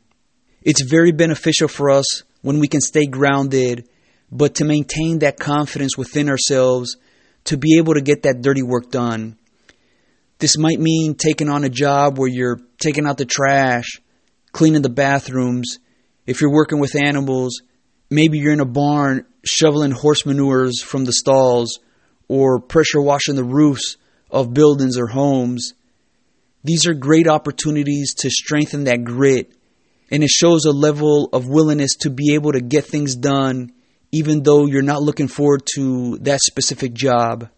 It's 0.62 0.82
very 0.82 1.12
beneficial 1.12 1.68
for 1.68 1.90
us 1.90 2.22
when 2.42 2.59
we 2.61 2.68
can 2.68 2.80
stay 2.80 3.07
grounded, 3.07 3.88
but 4.30 4.57
to 4.57 4.64
maintain 4.64 5.21
that 5.21 5.38
confidence 5.38 5.97
within 5.97 6.28
ourselves 6.28 6.97
to 7.45 7.57
be 7.57 7.78
able 7.78 7.95
to 7.95 8.00
get 8.00 8.23
that 8.23 8.42
dirty 8.42 8.62
work 8.62 8.90
done. 8.90 9.37
This 10.38 10.57
might 10.57 10.78
mean 10.78 11.14
taking 11.14 11.49
on 11.49 11.64
a 11.64 11.68
job 11.68 12.18
where 12.18 12.28
you're 12.28 12.61
taking 12.78 13.07
out 13.07 13.18
the 13.18 13.25
trash, 13.25 14.00
cleaning 14.52 14.83
the 14.83 14.88
bathrooms. 14.88 15.78
If 16.26 16.40
you're 16.40 16.52
working 16.52 16.78
with 16.78 16.95
animals, 16.95 17.61
maybe 18.11 18.38
you're 18.38 18.52
in 18.52 18.61
a 18.61 18.66
barn 18.66 19.26
shoveling 19.45 19.90
horse 19.90 20.26
manures 20.26 20.83
from 20.83 21.04
the 21.04 21.12
stalls 21.12 21.80
or 22.28 22.61
pressure 22.61 23.00
washing 23.00 23.35
the 23.35 23.45
roofs 23.45 23.97
of 24.30 24.54
buildings 24.54 24.99
or 24.99 25.07
homes. 25.07 25.73
These 26.62 26.87
are 26.87 26.95
great 26.95 27.26
opportunities 27.26 28.14
to 28.18 28.30
strengthen 28.30 28.85
that 28.85 29.04
grit, 29.04 29.52
and 30.10 30.22
it 30.22 30.30
shows 30.30 30.64
a 30.64 30.72
level 30.72 31.28
of 31.32 31.46
willingness 31.46 31.96
to 32.00 32.10
be 32.10 32.34
able 32.34 32.52
to 32.52 32.60
get 32.60 32.84
things 32.84 33.14
done 33.14 33.72
even 34.12 34.42
though 34.42 34.66
you're 34.66 34.82
not 34.82 35.02
looking 35.02 35.28
forward 35.28 35.62
to 35.74 36.18
that 36.18 36.40
specific 36.40 36.94
job. 36.94 37.48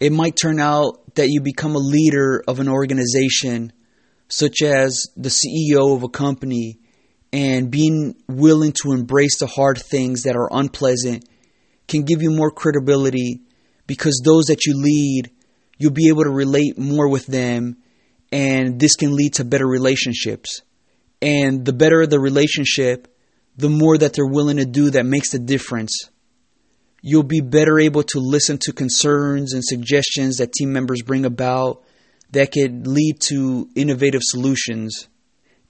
It 0.00 0.12
might 0.12 0.36
turn 0.40 0.58
out 0.58 1.14
that 1.14 1.28
you 1.28 1.40
become 1.40 1.74
a 1.74 1.78
leader 1.78 2.42
of 2.48 2.60
an 2.60 2.68
organization, 2.68 3.72
such 4.28 4.62
as 4.62 5.06
the 5.16 5.28
CEO 5.28 5.94
of 5.94 6.02
a 6.02 6.08
company, 6.08 6.78
and 7.32 7.70
being 7.70 8.14
willing 8.28 8.72
to 8.82 8.92
embrace 8.92 9.38
the 9.38 9.46
hard 9.46 9.78
things 9.78 10.22
that 10.22 10.36
are 10.36 10.48
unpleasant 10.52 11.28
can 11.86 12.02
give 12.02 12.22
you 12.22 12.30
more 12.30 12.50
credibility 12.50 13.42
because 13.86 14.22
those 14.24 14.46
that 14.46 14.64
you 14.64 14.74
lead, 14.76 15.30
you'll 15.78 15.90
be 15.90 16.08
able 16.08 16.22
to 16.22 16.30
relate 16.30 16.78
more 16.78 17.08
with 17.08 17.26
them, 17.26 17.76
and 18.32 18.80
this 18.80 18.96
can 18.96 19.14
lead 19.14 19.34
to 19.34 19.44
better 19.44 19.66
relationships. 19.66 20.62
And 21.24 21.64
the 21.64 21.72
better 21.72 22.06
the 22.06 22.20
relationship, 22.20 23.08
the 23.56 23.70
more 23.70 23.96
that 23.96 24.12
they're 24.12 24.26
willing 24.26 24.58
to 24.58 24.66
do 24.66 24.90
that 24.90 25.06
makes 25.06 25.30
the 25.30 25.38
difference. 25.38 26.10
You'll 27.00 27.22
be 27.22 27.40
better 27.40 27.78
able 27.78 28.02
to 28.02 28.20
listen 28.20 28.58
to 28.62 28.74
concerns 28.74 29.54
and 29.54 29.64
suggestions 29.64 30.36
that 30.36 30.52
team 30.52 30.70
members 30.70 31.00
bring 31.00 31.24
about 31.24 31.82
that 32.32 32.52
could 32.52 32.86
lead 32.86 33.20
to 33.20 33.70
innovative 33.74 34.20
solutions. 34.22 35.08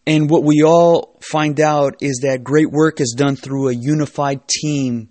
And 0.05 0.29
what 0.29 0.43
we 0.43 0.65
all 0.65 1.21
find 1.23 1.61
out 1.61 1.99
is 2.01 2.23
that 2.25 2.43
great 2.43 2.73
work 2.73 3.01
is 3.01 3.15
done 3.17 3.37
through 3.37 3.69
a 3.69 3.75
unified 3.75 4.49
team 4.49 5.09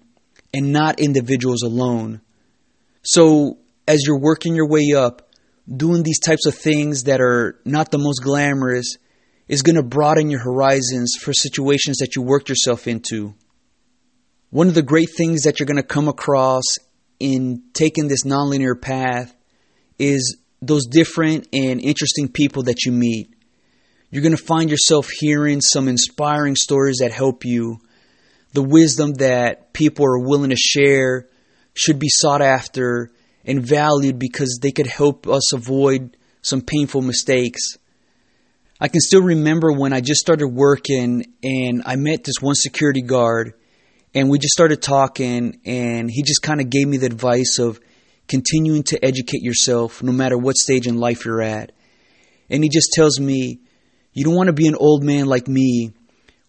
and 0.54 0.74
not 0.74 1.00
individuals 1.00 1.64
alone. 1.64 2.20
So, 3.02 3.60
as 3.88 4.04
you're 4.06 4.20
working 4.20 4.56
your 4.56 4.68
way 4.68 4.94
up, 4.94 5.30
doing 5.74 6.04
these 6.04 6.20
types 6.20 6.46
of 6.46 6.56
things 6.56 7.04
that 7.04 7.22
are 7.22 7.62
not 7.64 7.92
the 7.92 7.98
most 7.98 8.20
glamorous 8.22 8.98
is 9.48 9.62
going 9.62 9.76
to 9.76 9.84
broaden 9.84 10.30
your 10.30 10.42
horizons 10.42 11.14
for 11.20 11.34
situations 11.34 11.98
that 11.98 12.16
you 12.16 12.22
worked 12.22 12.50
yourself 12.50 12.88
into. 12.88 13.34
One 14.50 14.68
of 14.68 14.76
the 14.76 14.82
great 14.82 15.10
things 15.16 15.44
that 15.44 15.60
you're 15.60 15.68
going 15.68 15.78
to 15.78 15.84
come 15.84 16.08
across 16.08 16.64
in 17.20 17.64
taking 17.74 18.08
this 18.08 18.24
nonlinear 18.24 18.80
path 18.80 19.36
is 19.98 20.38
those 20.62 20.86
different 20.86 21.48
and 21.54 21.82
interesting 21.82 22.30
people 22.30 22.64
that 22.64 22.86
you 22.86 22.92
meet. 22.92 23.34
You're 24.10 24.22
going 24.22 24.38
to 24.38 24.44
find 24.44 24.70
yourself 24.70 25.10
hearing 25.10 25.60
some 25.60 25.88
inspiring 25.88 26.56
stories 26.56 26.98
that 27.00 27.12
help 27.12 27.46
you. 27.46 27.80
The 28.54 28.62
wisdom 28.62 29.14
that 29.16 29.74
people 29.74 30.06
are 30.06 30.20
willing 30.20 30.52
to 30.52 30.56
share 30.56 31.28
should 31.74 31.98
be 31.98 32.10
sought 32.10 32.42
after 32.42 33.10
and 33.44 33.66
valued 33.66 34.20
because 34.20 34.60
they 34.62 34.72
could 34.72 34.88
help 34.88 35.28
us 35.28 35.52
avoid 35.52 36.16
some 36.44 36.62
painful 36.62 37.02
mistakes. 37.02 37.78
I 38.84 38.90
can 38.90 39.00
still 39.00 39.22
remember 39.22 39.72
when 39.72 39.94
I 39.94 40.02
just 40.02 40.20
started 40.20 40.50
working 40.50 41.34
and 41.42 41.84
I 41.86 41.96
met 41.96 42.26
this 42.26 42.42
one 42.42 42.54
security 42.54 43.02
guard 43.02 43.54
and 44.14 44.30
we 44.30 44.40
just 44.40 44.52
started 44.52 44.82
talking 44.82 45.62
and 45.66 46.12
he 46.12 46.22
just 46.22 46.42
kind 46.42 46.60
of 46.60 46.70
gave 46.70 46.90
me 46.90 46.98
the 46.98 47.06
advice 47.06 47.60
of 47.60 47.80
continuing 48.28 48.84
to 48.84 49.04
educate 49.04 49.42
yourself 49.42 50.04
no 50.04 50.12
matter 50.12 50.38
what 50.38 50.58
stage 50.58 50.86
in 50.86 50.98
life 50.98 51.24
you're 51.24 51.42
at. 51.42 51.72
And 52.50 52.62
he 52.62 52.70
just 52.70 52.90
tells 52.92 53.22
me, 53.22 53.62
you 54.12 54.26
don't 54.26 54.36
want 54.36 54.48
to 54.48 54.54
be 54.54 54.68
an 54.68 54.76
old 54.76 55.02
man 55.02 55.28
like 55.28 55.48
me 55.48 55.94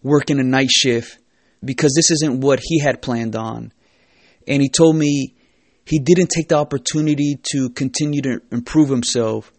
working 0.03 0.37
a 0.37 0.43
night 0.43 0.71
shift 0.71 1.17
because 1.63 1.93
this 1.95 2.11
isn't 2.11 2.41
what 2.41 2.59
he 2.61 2.79
had 2.81 3.01
planned 3.01 3.37
on. 3.37 3.71
And 4.45 4.61
he 4.61 4.67
told 4.67 4.97
me 4.97 5.35
he 5.85 5.99
didn't 5.99 6.31
take 6.31 6.49
the 6.49 6.57
opportunity 6.57 7.37
to 7.53 7.69
continue 7.69 8.21
to 8.23 8.41
improve 8.51 8.89
himself. 8.89 9.53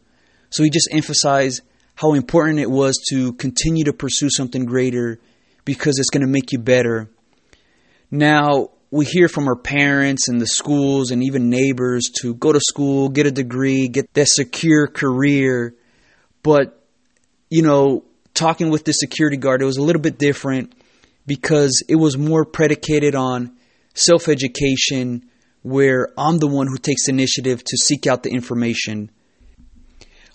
So 0.51 0.63
he 0.63 0.69
just 0.69 0.91
emphasized 0.93 1.63
how 1.97 2.13
important 2.13 2.61
it 2.61 2.71
was 2.71 2.97
to 3.11 3.33
continue 3.35 3.85
to 3.85 3.93
pursue 3.93 4.31
something 4.31 4.65
greater 4.67 5.19
because 5.65 5.99
it's 5.99 6.11
going 6.11 6.25
to 6.25 6.31
make 6.31 6.53
you 6.53 6.59
better. 6.59 7.11
Now, 8.11 8.71
we 8.91 9.05
hear 9.05 9.29
from 9.29 9.49
our 9.49 9.57
parents 9.57 10.29
and 10.29 10.41
the 10.41 10.47
schools 10.47 11.11
and 11.11 11.23
even 11.25 11.51
neighbors 11.51 12.05
to 12.21 12.35
go 12.35 12.53
to 12.53 12.61
school, 12.61 13.09
get 13.09 13.27
a 13.27 13.31
degree, 13.31 13.89
get 13.89 14.13
that 14.15 14.29
secure 14.29 14.87
career. 14.87 15.75
But, 16.43 16.81
you 17.51 17.63
know, 17.63 18.05
talking 18.35 18.71
with 18.71 18.85
the 18.85 18.93
security 18.93 19.39
guard, 19.39 19.63
it 19.63 19.65
was 19.65 19.79
a 19.79 19.83
little 19.83 20.03
bit 20.03 20.19
different 20.19 20.75
because 21.27 21.83
it 21.89 21.97
was 21.97 22.17
more 22.17 22.45
predicated 22.45 23.15
on 23.15 23.57
self 23.95 24.29
education, 24.29 25.29
where 25.63 26.11
I'm 26.17 26.39
the 26.39 26.47
one 26.47 26.69
who 26.69 26.77
takes 26.77 27.09
initiative 27.09 27.65
to 27.65 27.77
seek 27.77 28.07
out 28.07 28.23
the 28.23 28.31
information 28.31 29.11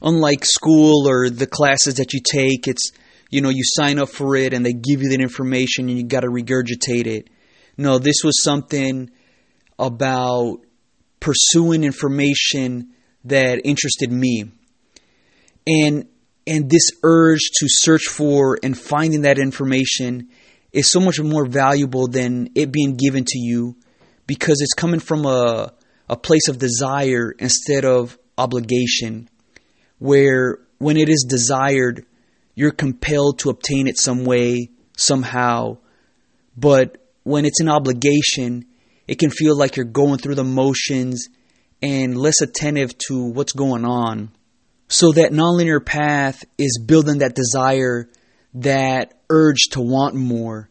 unlike 0.01 0.45
school 0.45 1.07
or 1.07 1.29
the 1.29 1.47
classes 1.47 1.95
that 1.95 2.13
you 2.13 2.19
take, 2.19 2.67
it's 2.67 2.91
you 3.29 3.41
know 3.41 3.49
you 3.49 3.63
sign 3.63 3.99
up 3.99 4.09
for 4.09 4.35
it 4.35 4.53
and 4.53 4.65
they 4.65 4.73
give 4.73 5.01
you 5.01 5.09
that 5.09 5.21
information 5.21 5.89
and 5.89 5.97
you 5.97 6.03
got 6.05 6.21
to 6.21 6.27
regurgitate 6.27 7.07
it. 7.07 7.29
No, 7.77 7.99
this 7.99 8.17
was 8.23 8.43
something 8.43 9.09
about 9.79 10.59
pursuing 11.19 11.83
information 11.83 12.91
that 13.25 13.61
interested 13.65 14.11
me. 14.11 14.51
And 15.65 16.07
and 16.47 16.69
this 16.69 16.89
urge 17.03 17.51
to 17.59 17.67
search 17.69 18.03
for 18.03 18.57
and 18.63 18.77
finding 18.77 19.21
that 19.21 19.37
information 19.37 20.29
is 20.71 20.91
so 20.91 20.99
much 20.99 21.19
more 21.19 21.45
valuable 21.45 22.07
than 22.07 22.49
it 22.55 22.71
being 22.71 22.97
given 22.97 23.23
to 23.25 23.37
you 23.37 23.77
because 24.25 24.61
it's 24.61 24.73
coming 24.73 24.99
from 24.99 25.25
a 25.25 25.73
a 26.09 26.17
place 26.17 26.49
of 26.49 26.57
desire 26.57 27.31
instead 27.39 27.85
of 27.85 28.17
obligation 28.37 29.29
where 30.01 30.57
when 30.79 30.97
it 30.97 31.09
is 31.09 31.27
desired, 31.29 32.07
you're 32.55 32.71
compelled 32.71 33.37
to 33.37 33.51
obtain 33.51 33.87
it 33.87 33.99
some 33.99 34.25
way, 34.25 34.71
somehow. 34.97 35.77
But 36.57 36.97
when 37.21 37.45
it's 37.45 37.59
an 37.59 37.69
obligation, 37.69 38.65
it 39.07 39.19
can 39.19 39.29
feel 39.29 39.55
like 39.55 39.75
you're 39.75 39.85
going 39.85 40.17
through 40.17 40.35
the 40.35 40.43
motions 40.43 41.27
and 41.83 42.17
less 42.17 42.41
attentive 42.41 42.97
to 43.09 43.25
what's 43.25 43.53
going 43.53 43.85
on. 43.85 44.31
So 44.87 45.11
that 45.11 45.33
nonlinear 45.33 45.85
path 45.85 46.43
is 46.57 46.81
building 46.83 47.19
that 47.19 47.35
desire, 47.35 48.09
that 48.55 49.21
urge 49.29 49.69
to 49.73 49.81
want 49.81 50.15
more. 50.15 50.67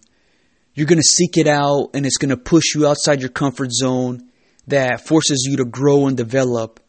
You're 0.74 0.88
going 0.88 0.98
to 0.98 1.04
seek 1.04 1.36
it 1.36 1.46
out 1.46 1.90
and 1.94 2.04
it's 2.04 2.16
going 2.16 2.30
to 2.30 2.36
push 2.36 2.74
you 2.74 2.88
outside 2.88 3.20
your 3.20 3.30
comfort 3.30 3.70
zone 3.70 4.28
that 4.66 5.06
forces 5.06 5.46
you 5.48 5.58
to 5.58 5.64
grow 5.64 6.08
and 6.08 6.16
develop 6.16 6.79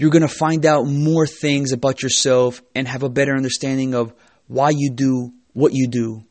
you're 0.00 0.08
going 0.08 0.22
to 0.22 0.28
find 0.28 0.64
out 0.64 0.86
more 0.86 1.26
things 1.26 1.72
about 1.72 2.02
yourself 2.02 2.62
and 2.74 2.88
have 2.88 3.02
a 3.02 3.10
better 3.10 3.36
understanding 3.36 3.94
of 3.94 4.14
why 4.46 4.70
you 4.74 4.90
do 4.90 5.30
what 5.52 5.72
you 5.74 5.88
do. 5.88 6.24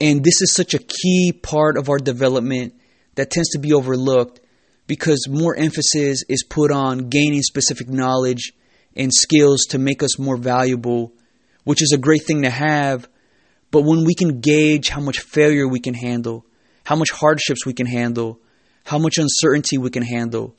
And 0.00 0.22
this 0.22 0.40
is 0.40 0.54
such 0.54 0.72
a 0.72 0.78
key 0.78 1.32
part 1.32 1.76
of 1.76 1.88
our 1.88 1.98
development 1.98 2.74
that 3.16 3.32
tends 3.32 3.48
to 3.48 3.58
be 3.58 3.72
overlooked 3.72 4.38
because 4.86 5.26
more 5.28 5.56
emphasis 5.56 6.22
is 6.28 6.44
put 6.48 6.70
on 6.70 7.08
gaining 7.08 7.42
specific 7.42 7.88
knowledge 7.88 8.52
and 8.94 9.12
skills 9.12 9.62
to 9.70 9.78
make 9.78 10.00
us 10.04 10.16
more 10.16 10.36
valuable, 10.36 11.12
which 11.64 11.82
is 11.82 11.90
a 11.92 11.98
great 11.98 12.22
thing 12.24 12.42
to 12.42 12.50
have. 12.50 13.08
But 13.72 13.82
when 13.82 14.04
we 14.04 14.14
can 14.14 14.38
gauge 14.40 14.90
how 14.90 15.00
much 15.00 15.18
failure 15.18 15.66
we 15.66 15.80
can 15.80 15.94
handle, 15.94 16.46
how 16.84 16.94
much 16.94 17.10
hardships 17.10 17.66
we 17.66 17.72
can 17.72 17.86
handle, 17.86 18.38
how 18.84 18.98
much 18.98 19.18
uncertainty 19.18 19.76
we 19.76 19.90
can 19.90 20.04
handle, 20.04 20.54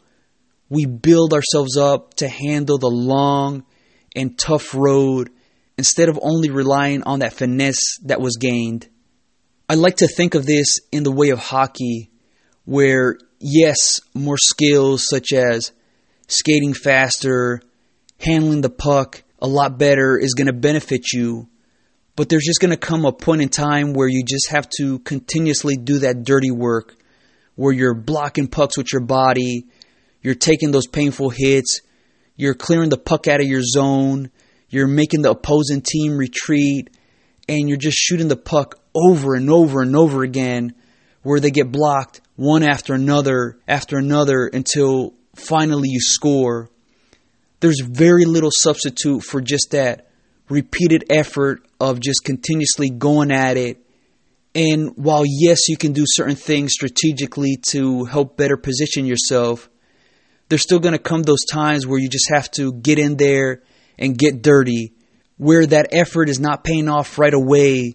we 0.70 0.86
build 0.86 1.34
ourselves 1.34 1.78
up 1.78 2.14
to 2.16 2.28
handle 2.28 2.78
the 2.78 2.88
long 2.88 3.64
and 4.16 4.38
tough 4.38 4.74
road 4.74 5.32
instead 5.78 6.10
of 6.10 6.20
only 6.22 6.50
relying 6.50 7.04
on 7.04 7.20
that 7.20 7.34
finesse 7.34 7.98
that 8.04 8.22
was 8.22 8.38
gained. 8.38 8.88
I 9.68 9.76
like 9.76 9.98
to 9.98 10.08
think 10.08 10.36
of 10.36 10.46
this 10.46 10.80
in 10.92 11.04
the 11.04 11.12
way 11.12 11.30
of 11.30 11.40
hockey, 11.40 12.10
where, 12.66 13.18
yes, 13.40 14.00
more 14.14 14.38
skills 14.38 15.08
such 15.08 15.32
as 15.32 15.72
skating 16.28 16.74
faster, 16.74 17.62
handling 18.20 18.62
the 18.62 18.70
puck 18.70 19.24
a 19.42 19.48
lot 19.48 19.78
better 19.78 20.18
is 20.18 20.34
going 20.34 20.48
to 20.48 20.54
benefit 20.54 21.14
you. 21.14 21.48
But 22.16 22.30
there's 22.30 22.46
just 22.46 22.60
going 22.60 22.72
to 22.72 22.78
come 22.78 23.06
a 23.06 23.14
point 23.14 23.42
in 23.42 23.50
time 23.50 23.94
where 23.94 24.08
you 24.08 24.24
just 24.24 24.50
have 24.50 24.68
to 24.78 25.00
continuously 25.00 25.78
do 25.78 26.00
that 26.00 26.24
dirty 26.24 26.52
work, 26.52 26.96
where 27.56 27.72
you're 27.72 27.94
blocking 27.94 28.48
pucks 28.48 28.78
with 28.78 28.88
your 28.92 29.04
body, 29.04 29.68
you're 30.22 30.36
taking 30.36 30.72
those 30.72 30.88
painful 30.88 31.30
hits. 31.30 31.82
You're 32.36 32.54
clearing 32.54 32.90
the 32.90 32.98
puck 32.98 33.28
out 33.28 33.42
of 33.42 33.48
your 33.48 33.62
zone. 33.64 34.32
You're 34.70 34.88
making 34.88 35.22
the 35.22 35.32
opposing 35.32 35.82
team 35.82 36.18
retreat. 36.18 36.90
And 37.48 37.68
you're 37.68 37.78
just 37.78 37.98
shooting 37.98 38.28
the 38.28 38.36
puck 38.36 38.80
over 38.94 39.36
and 39.36 39.50
over 39.50 39.82
and 39.82 39.96
over 39.96 40.24
again 40.24 40.74
where 41.24 41.40
they 41.40 41.52
get 41.52 41.72
blocked 41.72 42.22
one 42.36 42.64
after 42.64 42.94
another 42.94 43.58
after 43.68 43.98
another 43.98 44.48
until 44.48 45.14
finally 45.36 45.90
you 45.90 46.00
score. 46.00 46.70
There's 47.60 47.82
very 47.82 48.26
little 48.26 48.52
substitute 48.54 49.24
for 49.24 49.42
just 49.42 49.72
that 49.72 50.10
repeated 50.50 51.04
effort 51.10 51.66
of 51.80 52.00
just 52.00 52.24
continuously 52.24 52.90
going 52.90 53.32
at 53.32 53.58
it. 53.58 53.86
And 54.56 54.94
while, 54.96 55.24
yes, 55.26 55.68
you 55.68 55.78
can 55.78 55.94
do 55.94 56.04
certain 56.06 56.36
things 56.36 56.74
strategically 56.74 57.58
to 57.70 58.06
help 58.06 58.36
better 58.36 58.58
position 58.58 59.06
yourself, 59.06 59.70
there's 60.50 60.64
still 60.64 60.80
going 60.80 60.94
to 60.94 61.00
come 61.00 61.22
those 61.22 61.46
times 61.46 61.88
where 61.88 62.00
you 62.00 62.10
just 62.10 62.30
have 62.34 62.50
to 62.52 62.74
get 62.74 63.00
in 63.00 63.18
there 63.18 63.62
and 63.98 64.18
get 64.18 64.42
dirty, 64.42 64.94
where 65.38 65.66
that 65.66 65.90
effort 65.92 66.28
is 66.28 66.40
not 66.40 66.64
paying 66.64 66.90
off 66.90 67.18
right 67.20 67.34
away, 67.34 67.94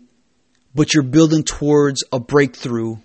but 0.75 0.95
you're 0.95 1.03
building 1.03 1.43
towards 1.43 2.05
a 2.13 2.21
breakthrough. 2.21 2.97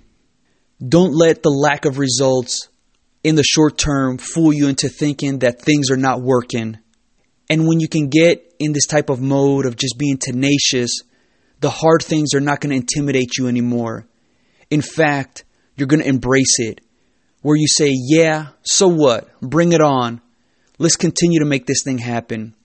Don't 0.88 1.14
let 1.14 1.44
the 1.44 1.50
lack 1.50 1.86
of 1.86 1.98
results 1.98 2.70
in 3.24 3.36
the 3.36 3.44
short 3.44 3.78
term 3.78 4.18
fool 4.18 4.54
you 4.54 4.68
into 4.68 4.88
thinking 4.88 5.40
that 5.40 5.62
things 5.62 5.92
are 5.92 5.98
not 5.98 6.22
working. 6.22 6.78
And 7.50 7.68
when 7.68 7.80
you 7.80 7.88
can 7.88 8.10
get 8.10 8.54
in 8.60 8.74
this 8.74 8.86
type 8.86 9.10
of 9.10 9.20
mode 9.20 9.66
of 9.66 9.76
just 9.76 9.98
being 9.98 10.18
tenacious, 10.18 11.02
the 11.60 11.70
hard 11.70 12.04
things 12.04 12.34
are 12.34 12.40
not 12.40 12.62
going 12.62 12.70
to 12.70 12.78
intimidate 12.78 13.38
you 13.38 13.48
anymore. 13.48 14.08
In 14.70 14.82
fact, 14.82 15.44
you're 15.76 15.88
going 15.88 16.02
to 16.02 16.08
embrace 16.08 16.60
it. 16.60 16.82
Where 17.41 17.56
you 17.56 17.67
say, 17.67 17.91
Yeah, 17.91 18.49
so 18.63 18.88
what? 18.88 19.30
Bring 19.41 19.71
it 19.71 19.82
on. 19.82 20.21
Let's 20.78 20.95
continue 20.95 21.39
to 21.39 21.45
make 21.45 21.65
this 21.65 21.84
thing 21.84 21.97
happen. 21.97 22.56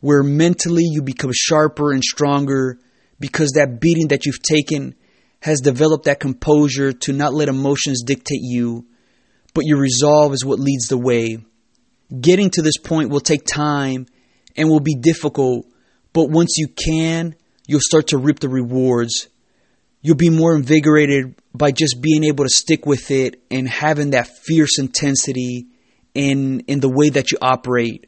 Where 0.00 0.22
mentally 0.22 0.84
you 0.84 1.02
become 1.02 1.30
sharper 1.32 1.92
and 1.92 2.02
stronger 2.02 2.78
because 3.18 3.52
that 3.52 3.80
beating 3.80 4.08
that 4.08 4.26
you've 4.26 4.42
taken 4.42 4.94
has 5.40 5.60
developed 5.60 6.06
that 6.06 6.20
composure 6.20 6.92
to 6.92 7.12
not 7.12 7.34
let 7.34 7.48
emotions 7.48 8.02
dictate 8.02 8.40
you, 8.40 8.86
but 9.52 9.64
your 9.66 9.78
resolve 9.78 10.32
is 10.32 10.44
what 10.44 10.58
leads 10.58 10.88
the 10.88 10.98
way. 10.98 11.38
Getting 12.20 12.50
to 12.50 12.62
this 12.62 12.78
point 12.78 13.10
will 13.10 13.20
take 13.20 13.44
time 13.46 14.06
and 14.56 14.68
will 14.68 14.80
be 14.80 14.94
difficult, 14.94 15.66
but 16.12 16.30
once 16.30 16.54
you 16.56 16.68
can, 16.68 17.34
you'll 17.66 17.80
start 17.80 18.08
to 18.08 18.18
reap 18.18 18.40
the 18.40 18.48
rewards. 18.48 19.28
You'll 20.02 20.16
be 20.16 20.30
more 20.30 20.54
invigorated 20.54 21.34
by 21.54 21.70
just 21.70 22.00
being 22.02 22.24
able 22.24 22.44
to 22.44 22.50
stick 22.50 22.84
with 22.84 23.10
it 23.10 23.40
and 23.50 23.68
having 23.68 24.10
that 24.10 24.26
fierce 24.26 24.78
intensity 24.78 25.66
in 26.14 26.60
in 26.66 26.80
the 26.80 26.88
way 26.88 27.08
that 27.10 27.30
you 27.30 27.38
operate. 27.40 28.06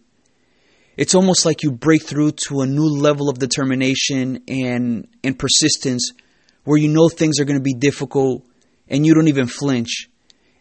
It's 0.97 1.15
almost 1.15 1.45
like 1.45 1.63
you 1.63 1.71
break 1.71 2.03
through 2.03 2.33
to 2.49 2.61
a 2.61 2.67
new 2.67 2.89
level 2.89 3.29
of 3.29 3.39
determination 3.39 4.43
and 4.49 5.07
and 5.23 5.39
persistence 5.39 6.11
where 6.65 6.79
you 6.79 6.89
know 6.89 7.09
things 7.09 7.39
are 7.39 7.45
going 7.45 7.59
to 7.59 7.63
be 7.63 7.75
difficult 7.75 8.45
and 8.89 9.07
you 9.07 9.15
don't 9.15 9.29
even 9.29 9.47
flinch. 9.47 10.09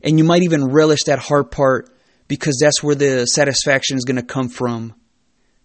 And 0.02 0.20
you 0.20 0.24
might 0.24 0.44
even 0.44 0.66
relish 0.66 1.06
that 1.06 1.20
hard 1.20 1.50
part 1.50 1.90
because 2.28 2.60
that's 2.62 2.84
where 2.84 2.96
the 2.96 3.26
satisfaction 3.26 3.98
is 3.98 4.04
going 4.04 4.18
to 4.18 4.24
come 4.24 4.50
from. 4.50 4.94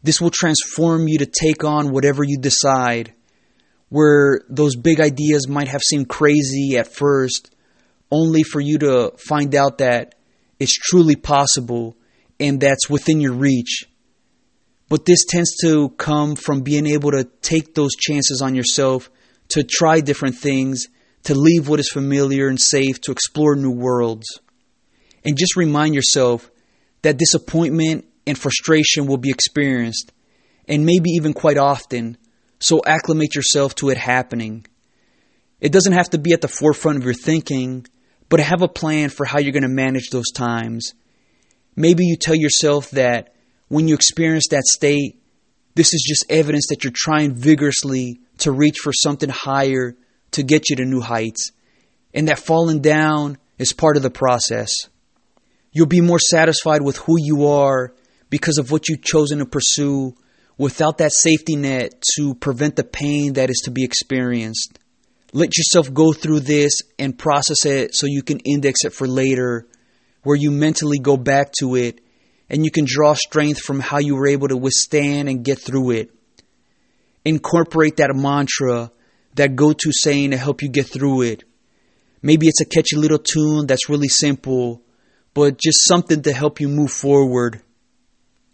This 0.02 0.20
will 0.20 0.30
transform 0.30 1.08
you 1.08 1.18
to 1.18 1.26
take 1.26 1.62
on 1.62 1.92
whatever 1.92 2.22
you 2.24 2.38
decide. 2.38 3.12
Where 3.90 4.40
those 4.48 4.76
big 4.76 5.00
ideas 5.00 5.46
might 5.46 5.68
have 5.68 5.82
seemed 5.82 6.08
crazy 6.08 6.76
at 6.76 6.94
first, 6.94 7.54
only 8.10 8.42
for 8.42 8.60
you 8.60 8.78
to 8.78 9.12
find 9.18 9.54
out 9.54 9.78
that 9.78 10.14
it's 10.58 10.72
truly 10.72 11.16
possible 11.16 11.96
and 12.40 12.60
that's 12.60 12.88
within 12.88 13.20
your 13.20 13.34
reach. 13.34 13.84
But 14.88 15.04
this 15.04 15.24
tends 15.24 15.56
to 15.62 15.90
come 15.90 16.34
from 16.34 16.62
being 16.62 16.86
able 16.86 17.12
to 17.12 17.24
take 17.42 17.74
those 17.74 17.94
chances 17.94 18.42
on 18.42 18.54
yourself 18.54 19.10
to 19.50 19.62
try 19.62 20.00
different 20.00 20.36
things, 20.36 20.86
to 21.24 21.34
leave 21.34 21.68
what 21.68 21.80
is 21.80 21.90
familiar 21.90 22.48
and 22.48 22.60
safe, 22.60 23.00
to 23.02 23.12
explore 23.12 23.54
new 23.54 23.70
worlds. 23.70 24.26
And 25.24 25.36
just 25.36 25.56
remind 25.56 25.94
yourself 25.94 26.50
that 27.02 27.18
disappointment 27.18 28.06
and 28.26 28.38
frustration 28.38 29.06
will 29.06 29.16
be 29.16 29.30
experienced, 29.30 30.12
and 30.66 30.86
maybe 30.86 31.10
even 31.10 31.34
quite 31.34 31.58
often, 31.58 32.16
so 32.60 32.82
acclimate 32.86 33.34
yourself 33.34 33.74
to 33.76 33.88
it 33.88 33.98
happening. 33.98 34.66
It 35.60 35.72
doesn't 35.72 35.92
have 35.92 36.10
to 36.10 36.18
be 36.18 36.32
at 36.32 36.40
the 36.40 36.48
forefront 36.48 36.98
of 36.98 37.04
your 37.04 37.14
thinking, 37.14 37.86
but 38.28 38.40
have 38.40 38.62
a 38.62 38.68
plan 38.68 39.08
for 39.10 39.26
how 39.26 39.40
you're 39.40 39.52
going 39.52 39.62
to 39.62 39.68
manage 39.68 40.10
those 40.10 40.30
times. 40.30 40.94
Maybe 41.74 42.04
you 42.04 42.16
tell 42.16 42.34
yourself 42.34 42.90
that 42.90 43.34
when 43.68 43.88
you 43.88 43.94
experience 43.94 44.48
that 44.50 44.64
state, 44.64 45.20
this 45.74 45.94
is 45.94 46.04
just 46.06 46.30
evidence 46.30 46.66
that 46.68 46.84
you're 46.84 46.92
trying 46.94 47.34
vigorously 47.34 48.20
to 48.38 48.52
reach 48.52 48.78
for 48.78 48.92
something 48.92 49.30
higher 49.30 49.96
to 50.32 50.42
get 50.42 50.70
you 50.70 50.76
to 50.76 50.84
new 50.84 51.00
heights, 51.00 51.52
and 52.14 52.28
that 52.28 52.38
falling 52.38 52.80
down 52.80 53.38
is 53.58 53.72
part 53.72 53.96
of 53.96 54.02
the 54.02 54.10
process. 54.10 54.70
You'll 55.72 55.86
be 55.86 56.00
more 56.00 56.18
satisfied 56.18 56.82
with 56.82 56.96
who 56.98 57.16
you 57.18 57.46
are 57.46 57.94
because 58.28 58.58
of 58.58 58.70
what 58.70 58.88
you've 58.88 59.02
chosen 59.02 59.38
to 59.38 59.46
pursue 59.46 60.14
without 60.60 60.98
that 60.98 61.12
safety 61.12 61.56
net 61.56 62.02
to 62.16 62.34
prevent 62.34 62.76
the 62.76 62.84
pain 62.84 63.32
that 63.32 63.50
is 63.50 63.62
to 63.64 63.70
be 63.70 63.82
experienced. 63.82 64.78
Let 65.32 65.56
yourself 65.56 65.92
go 65.92 66.12
through 66.12 66.40
this 66.40 66.72
and 66.98 67.18
process 67.18 67.64
it 67.64 67.94
so 67.94 68.06
you 68.06 68.22
can 68.22 68.40
index 68.40 68.84
it 68.84 68.92
for 68.92 69.06
later, 69.06 69.66
where 70.22 70.36
you 70.36 70.50
mentally 70.50 70.98
go 70.98 71.16
back 71.16 71.52
to 71.60 71.76
it 71.76 72.00
and 72.48 72.64
you 72.64 72.70
can 72.70 72.84
draw 72.86 73.14
strength 73.14 73.60
from 73.60 73.80
how 73.80 73.98
you 73.98 74.16
were 74.16 74.28
able 74.28 74.48
to 74.48 74.56
withstand 74.56 75.28
and 75.28 75.44
get 75.44 75.58
through 75.58 75.92
it 75.92 76.10
incorporate 77.24 77.96
that 77.96 78.14
mantra, 78.14 78.90
that 79.34 79.56
go 79.56 79.72
to 79.72 79.92
saying 79.92 80.30
to 80.30 80.36
help 80.36 80.62
you 80.62 80.68
get 80.68 80.86
through 80.86 81.22
it. 81.22 81.44
Maybe 82.22 82.48
it's 82.48 82.60
a 82.60 82.66
catchy 82.66 82.96
little 82.96 83.18
tune 83.18 83.66
that's 83.66 83.88
really 83.88 84.08
simple, 84.08 84.82
but 85.34 85.58
just 85.58 85.86
something 85.86 86.22
to 86.22 86.32
help 86.32 86.60
you 86.60 86.68
move 86.68 86.90
forward. 86.90 87.62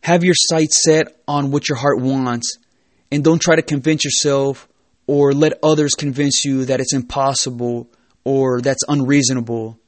Have 0.07 0.23
your 0.23 0.37
sights 0.37 0.85
set 0.85 1.21
on 1.27 1.51
what 1.51 1.69
your 1.69 1.77
heart 1.77 2.01
wants, 2.01 2.59
and 3.11 3.25
don't 3.25 3.43
try 3.43 3.57
to 3.57 3.63
convince 3.63 4.05
yourself 4.05 4.69
or 5.09 5.33
let 5.33 5.59
others 5.65 5.95
convince 5.95 6.45
you 6.45 6.67
that 6.67 6.79
it's 6.79 6.95
impossible 6.95 7.91
or 8.23 8.61
that's 8.61 8.85
unreasonable. 8.87 9.81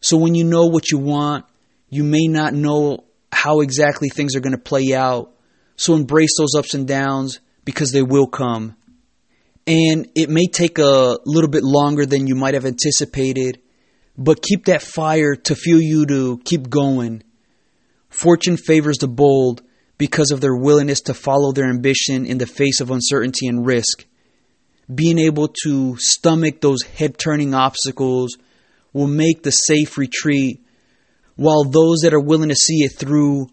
So 0.00 0.16
when 0.16 0.34
you 0.34 0.44
know 0.44 0.64
what 0.68 0.90
you 0.90 0.96
want, 0.96 1.44
you 1.90 2.04
may 2.04 2.26
not 2.26 2.54
know 2.54 3.04
how 3.30 3.60
exactly 3.60 4.08
things 4.08 4.34
are 4.34 4.40
going 4.40 4.56
to 4.56 4.58
play 4.58 4.94
out. 4.94 5.34
So 5.76 5.92
embrace 5.92 6.38
those 6.38 6.54
ups 6.56 6.72
and 6.72 6.88
downs 6.88 7.40
because 7.66 7.92
they 7.92 8.00
will 8.00 8.28
come. 8.28 8.76
And 9.66 10.08
it 10.14 10.30
may 10.30 10.46
take 10.46 10.78
a 10.78 11.18
little 11.26 11.50
bit 11.50 11.64
longer 11.64 12.06
than 12.06 12.26
you 12.26 12.34
might 12.34 12.54
have 12.54 12.64
anticipated, 12.64 13.60
but 14.16 14.40
keep 14.40 14.64
that 14.64 14.80
fire 14.80 15.36
to 15.36 15.54
fuel 15.54 15.82
you 15.82 16.06
to 16.06 16.40
keep 16.46 16.70
going. 16.70 17.22
Fortune 18.14 18.56
favors 18.56 18.98
the 18.98 19.08
bold 19.08 19.60
because 19.98 20.30
of 20.30 20.40
their 20.40 20.54
willingness 20.54 21.00
to 21.00 21.14
follow 21.14 21.50
their 21.50 21.68
ambition 21.68 22.24
in 22.26 22.38
the 22.38 22.46
face 22.46 22.80
of 22.80 22.92
uncertainty 22.92 23.48
and 23.48 23.66
risk. 23.66 24.06
Being 24.92 25.18
able 25.18 25.48
to 25.64 25.96
stomach 25.98 26.60
those 26.60 26.82
head 26.82 27.18
turning 27.18 27.54
obstacles 27.54 28.38
will 28.92 29.08
make 29.08 29.42
the 29.42 29.50
safe 29.50 29.98
retreat, 29.98 30.64
while 31.34 31.64
those 31.64 32.02
that 32.02 32.14
are 32.14 32.20
willing 32.20 32.50
to 32.50 32.54
see 32.54 32.84
it 32.84 32.96
through 32.96 33.48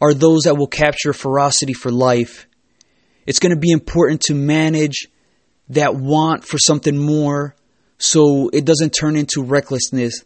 are 0.00 0.14
those 0.14 0.44
that 0.44 0.56
will 0.56 0.68
capture 0.68 1.12
ferocity 1.12 1.72
for 1.72 1.90
life. 1.90 2.46
It's 3.26 3.40
going 3.40 3.54
to 3.54 3.60
be 3.60 3.72
important 3.72 4.20
to 4.22 4.34
manage 4.34 5.08
that 5.70 5.96
want 5.96 6.44
for 6.44 6.58
something 6.58 6.96
more 6.96 7.56
so 7.98 8.48
it 8.52 8.64
doesn't 8.64 8.90
turn 8.90 9.16
into 9.16 9.42
recklessness 9.42 10.24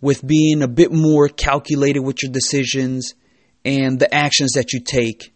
with 0.00 0.24
being 0.24 0.62
a 0.62 0.68
bit 0.68 0.92
more 0.92 1.28
calculated 1.28 2.00
with 2.00 2.22
your 2.22 2.30
decisions 2.30 3.14
and 3.64 3.98
the 3.98 4.12
actions 4.12 4.52
that 4.52 4.72
you 4.72 4.80
take. 4.80 5.32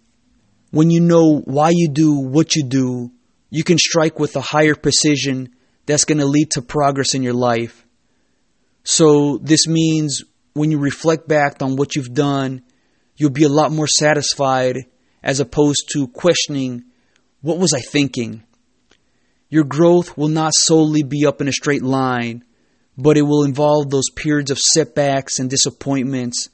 When 0.71 0.91
you 0.91 1.01
know 1.01 1.41
why 1.45 1.71
you 1.73 1.89
do 1.89 2.19
what 2.19 2.55
you 2.55 2.65
do, 2.65 3.11
you 3.51 3.65
can 3.65 3.79
strike 3.79 4.19
with 4.19 4.37
a 4.37 4.41
higher 4.41 4.75
precision 4.75 5.55
that's 5.87 6.05
going 6.05 6.19
to 6.19 6.27
lead 6.27 6.51
to 6.53 6.63
progress 6.63 7.15
in 7.15 7.23
your 7.23 7.35
life. 7.35 7.87
So, 8.85 9.39
this 9.39 9.67
means 9.67 10.23
when 10.53 10.71
you 10.71 10.79
reflect 10.79 11.29
back 11.29 11.63
on 11.63 11.77
what 11.77 11.97
you've 11.97 12.15
done, 12.15 12.63
you'll 13.17 13.31
be 13.31 13.45
a 13.45 13.49
lot 13.49 13.73
more 13.73 13.87
satisfied 13.87 14.77
as 15.23 15.41
opposed 15.41 15.89
to 15.95 16.09
questioning 16.09 16.85
what 17.41 17.59
was 17.59 17.73
I 17.73 17.81
thinking? 17.81 18.43
Your 19.49 19.65
growth 19.65 20.17
will 20.17 20.29
not 20.29 20.53
solely 20.55 21.03
be 21.03 21.25
up 21.25 21.41
in 21.41 21.49
a 21.49 21.53
straight 21.53 21.83
line, 21.83 22.45
but 22.97 23.17
it 23.17 23.23
will 23.23 23.45
involve 23.45 23.91
those 23.91 24.11
periods 24.15 24.51
of 24.51 24.59
setbacks 24.59 25.39
and 25.39 25.49
disappointments. 25.49 26.49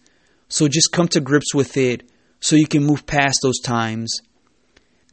So 0.49 0.69
just 0.69 0.93
come 0.93 1.09
to 1.09 1.21
grips 1.21 1.55
with 1.55 1.77
it 1.77 2.09
so 2.41 2.57
you 2.57 2.67
can 2.67 2.85
move 2.85 3.07
past 3.07 3.41
those 3.43 3.61
times. 3.61 4.21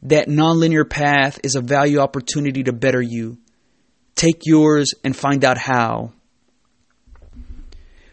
That 0.02 0.28
nonlinear 0.28 0.88
path 0.88 1.38
is 1.42 1.54
a 1.54 1.60
value 1.60 1.98
opportunity 1.98 2.64
to 2.64 2.72
better 2.72 3.00
you. 3.00 3.38
Take 4.14 4.42
yours 4.44 4.92
and 5.04 5.16
find 5.16 5.44
out 5.44 5.58
how. 5.58 6.12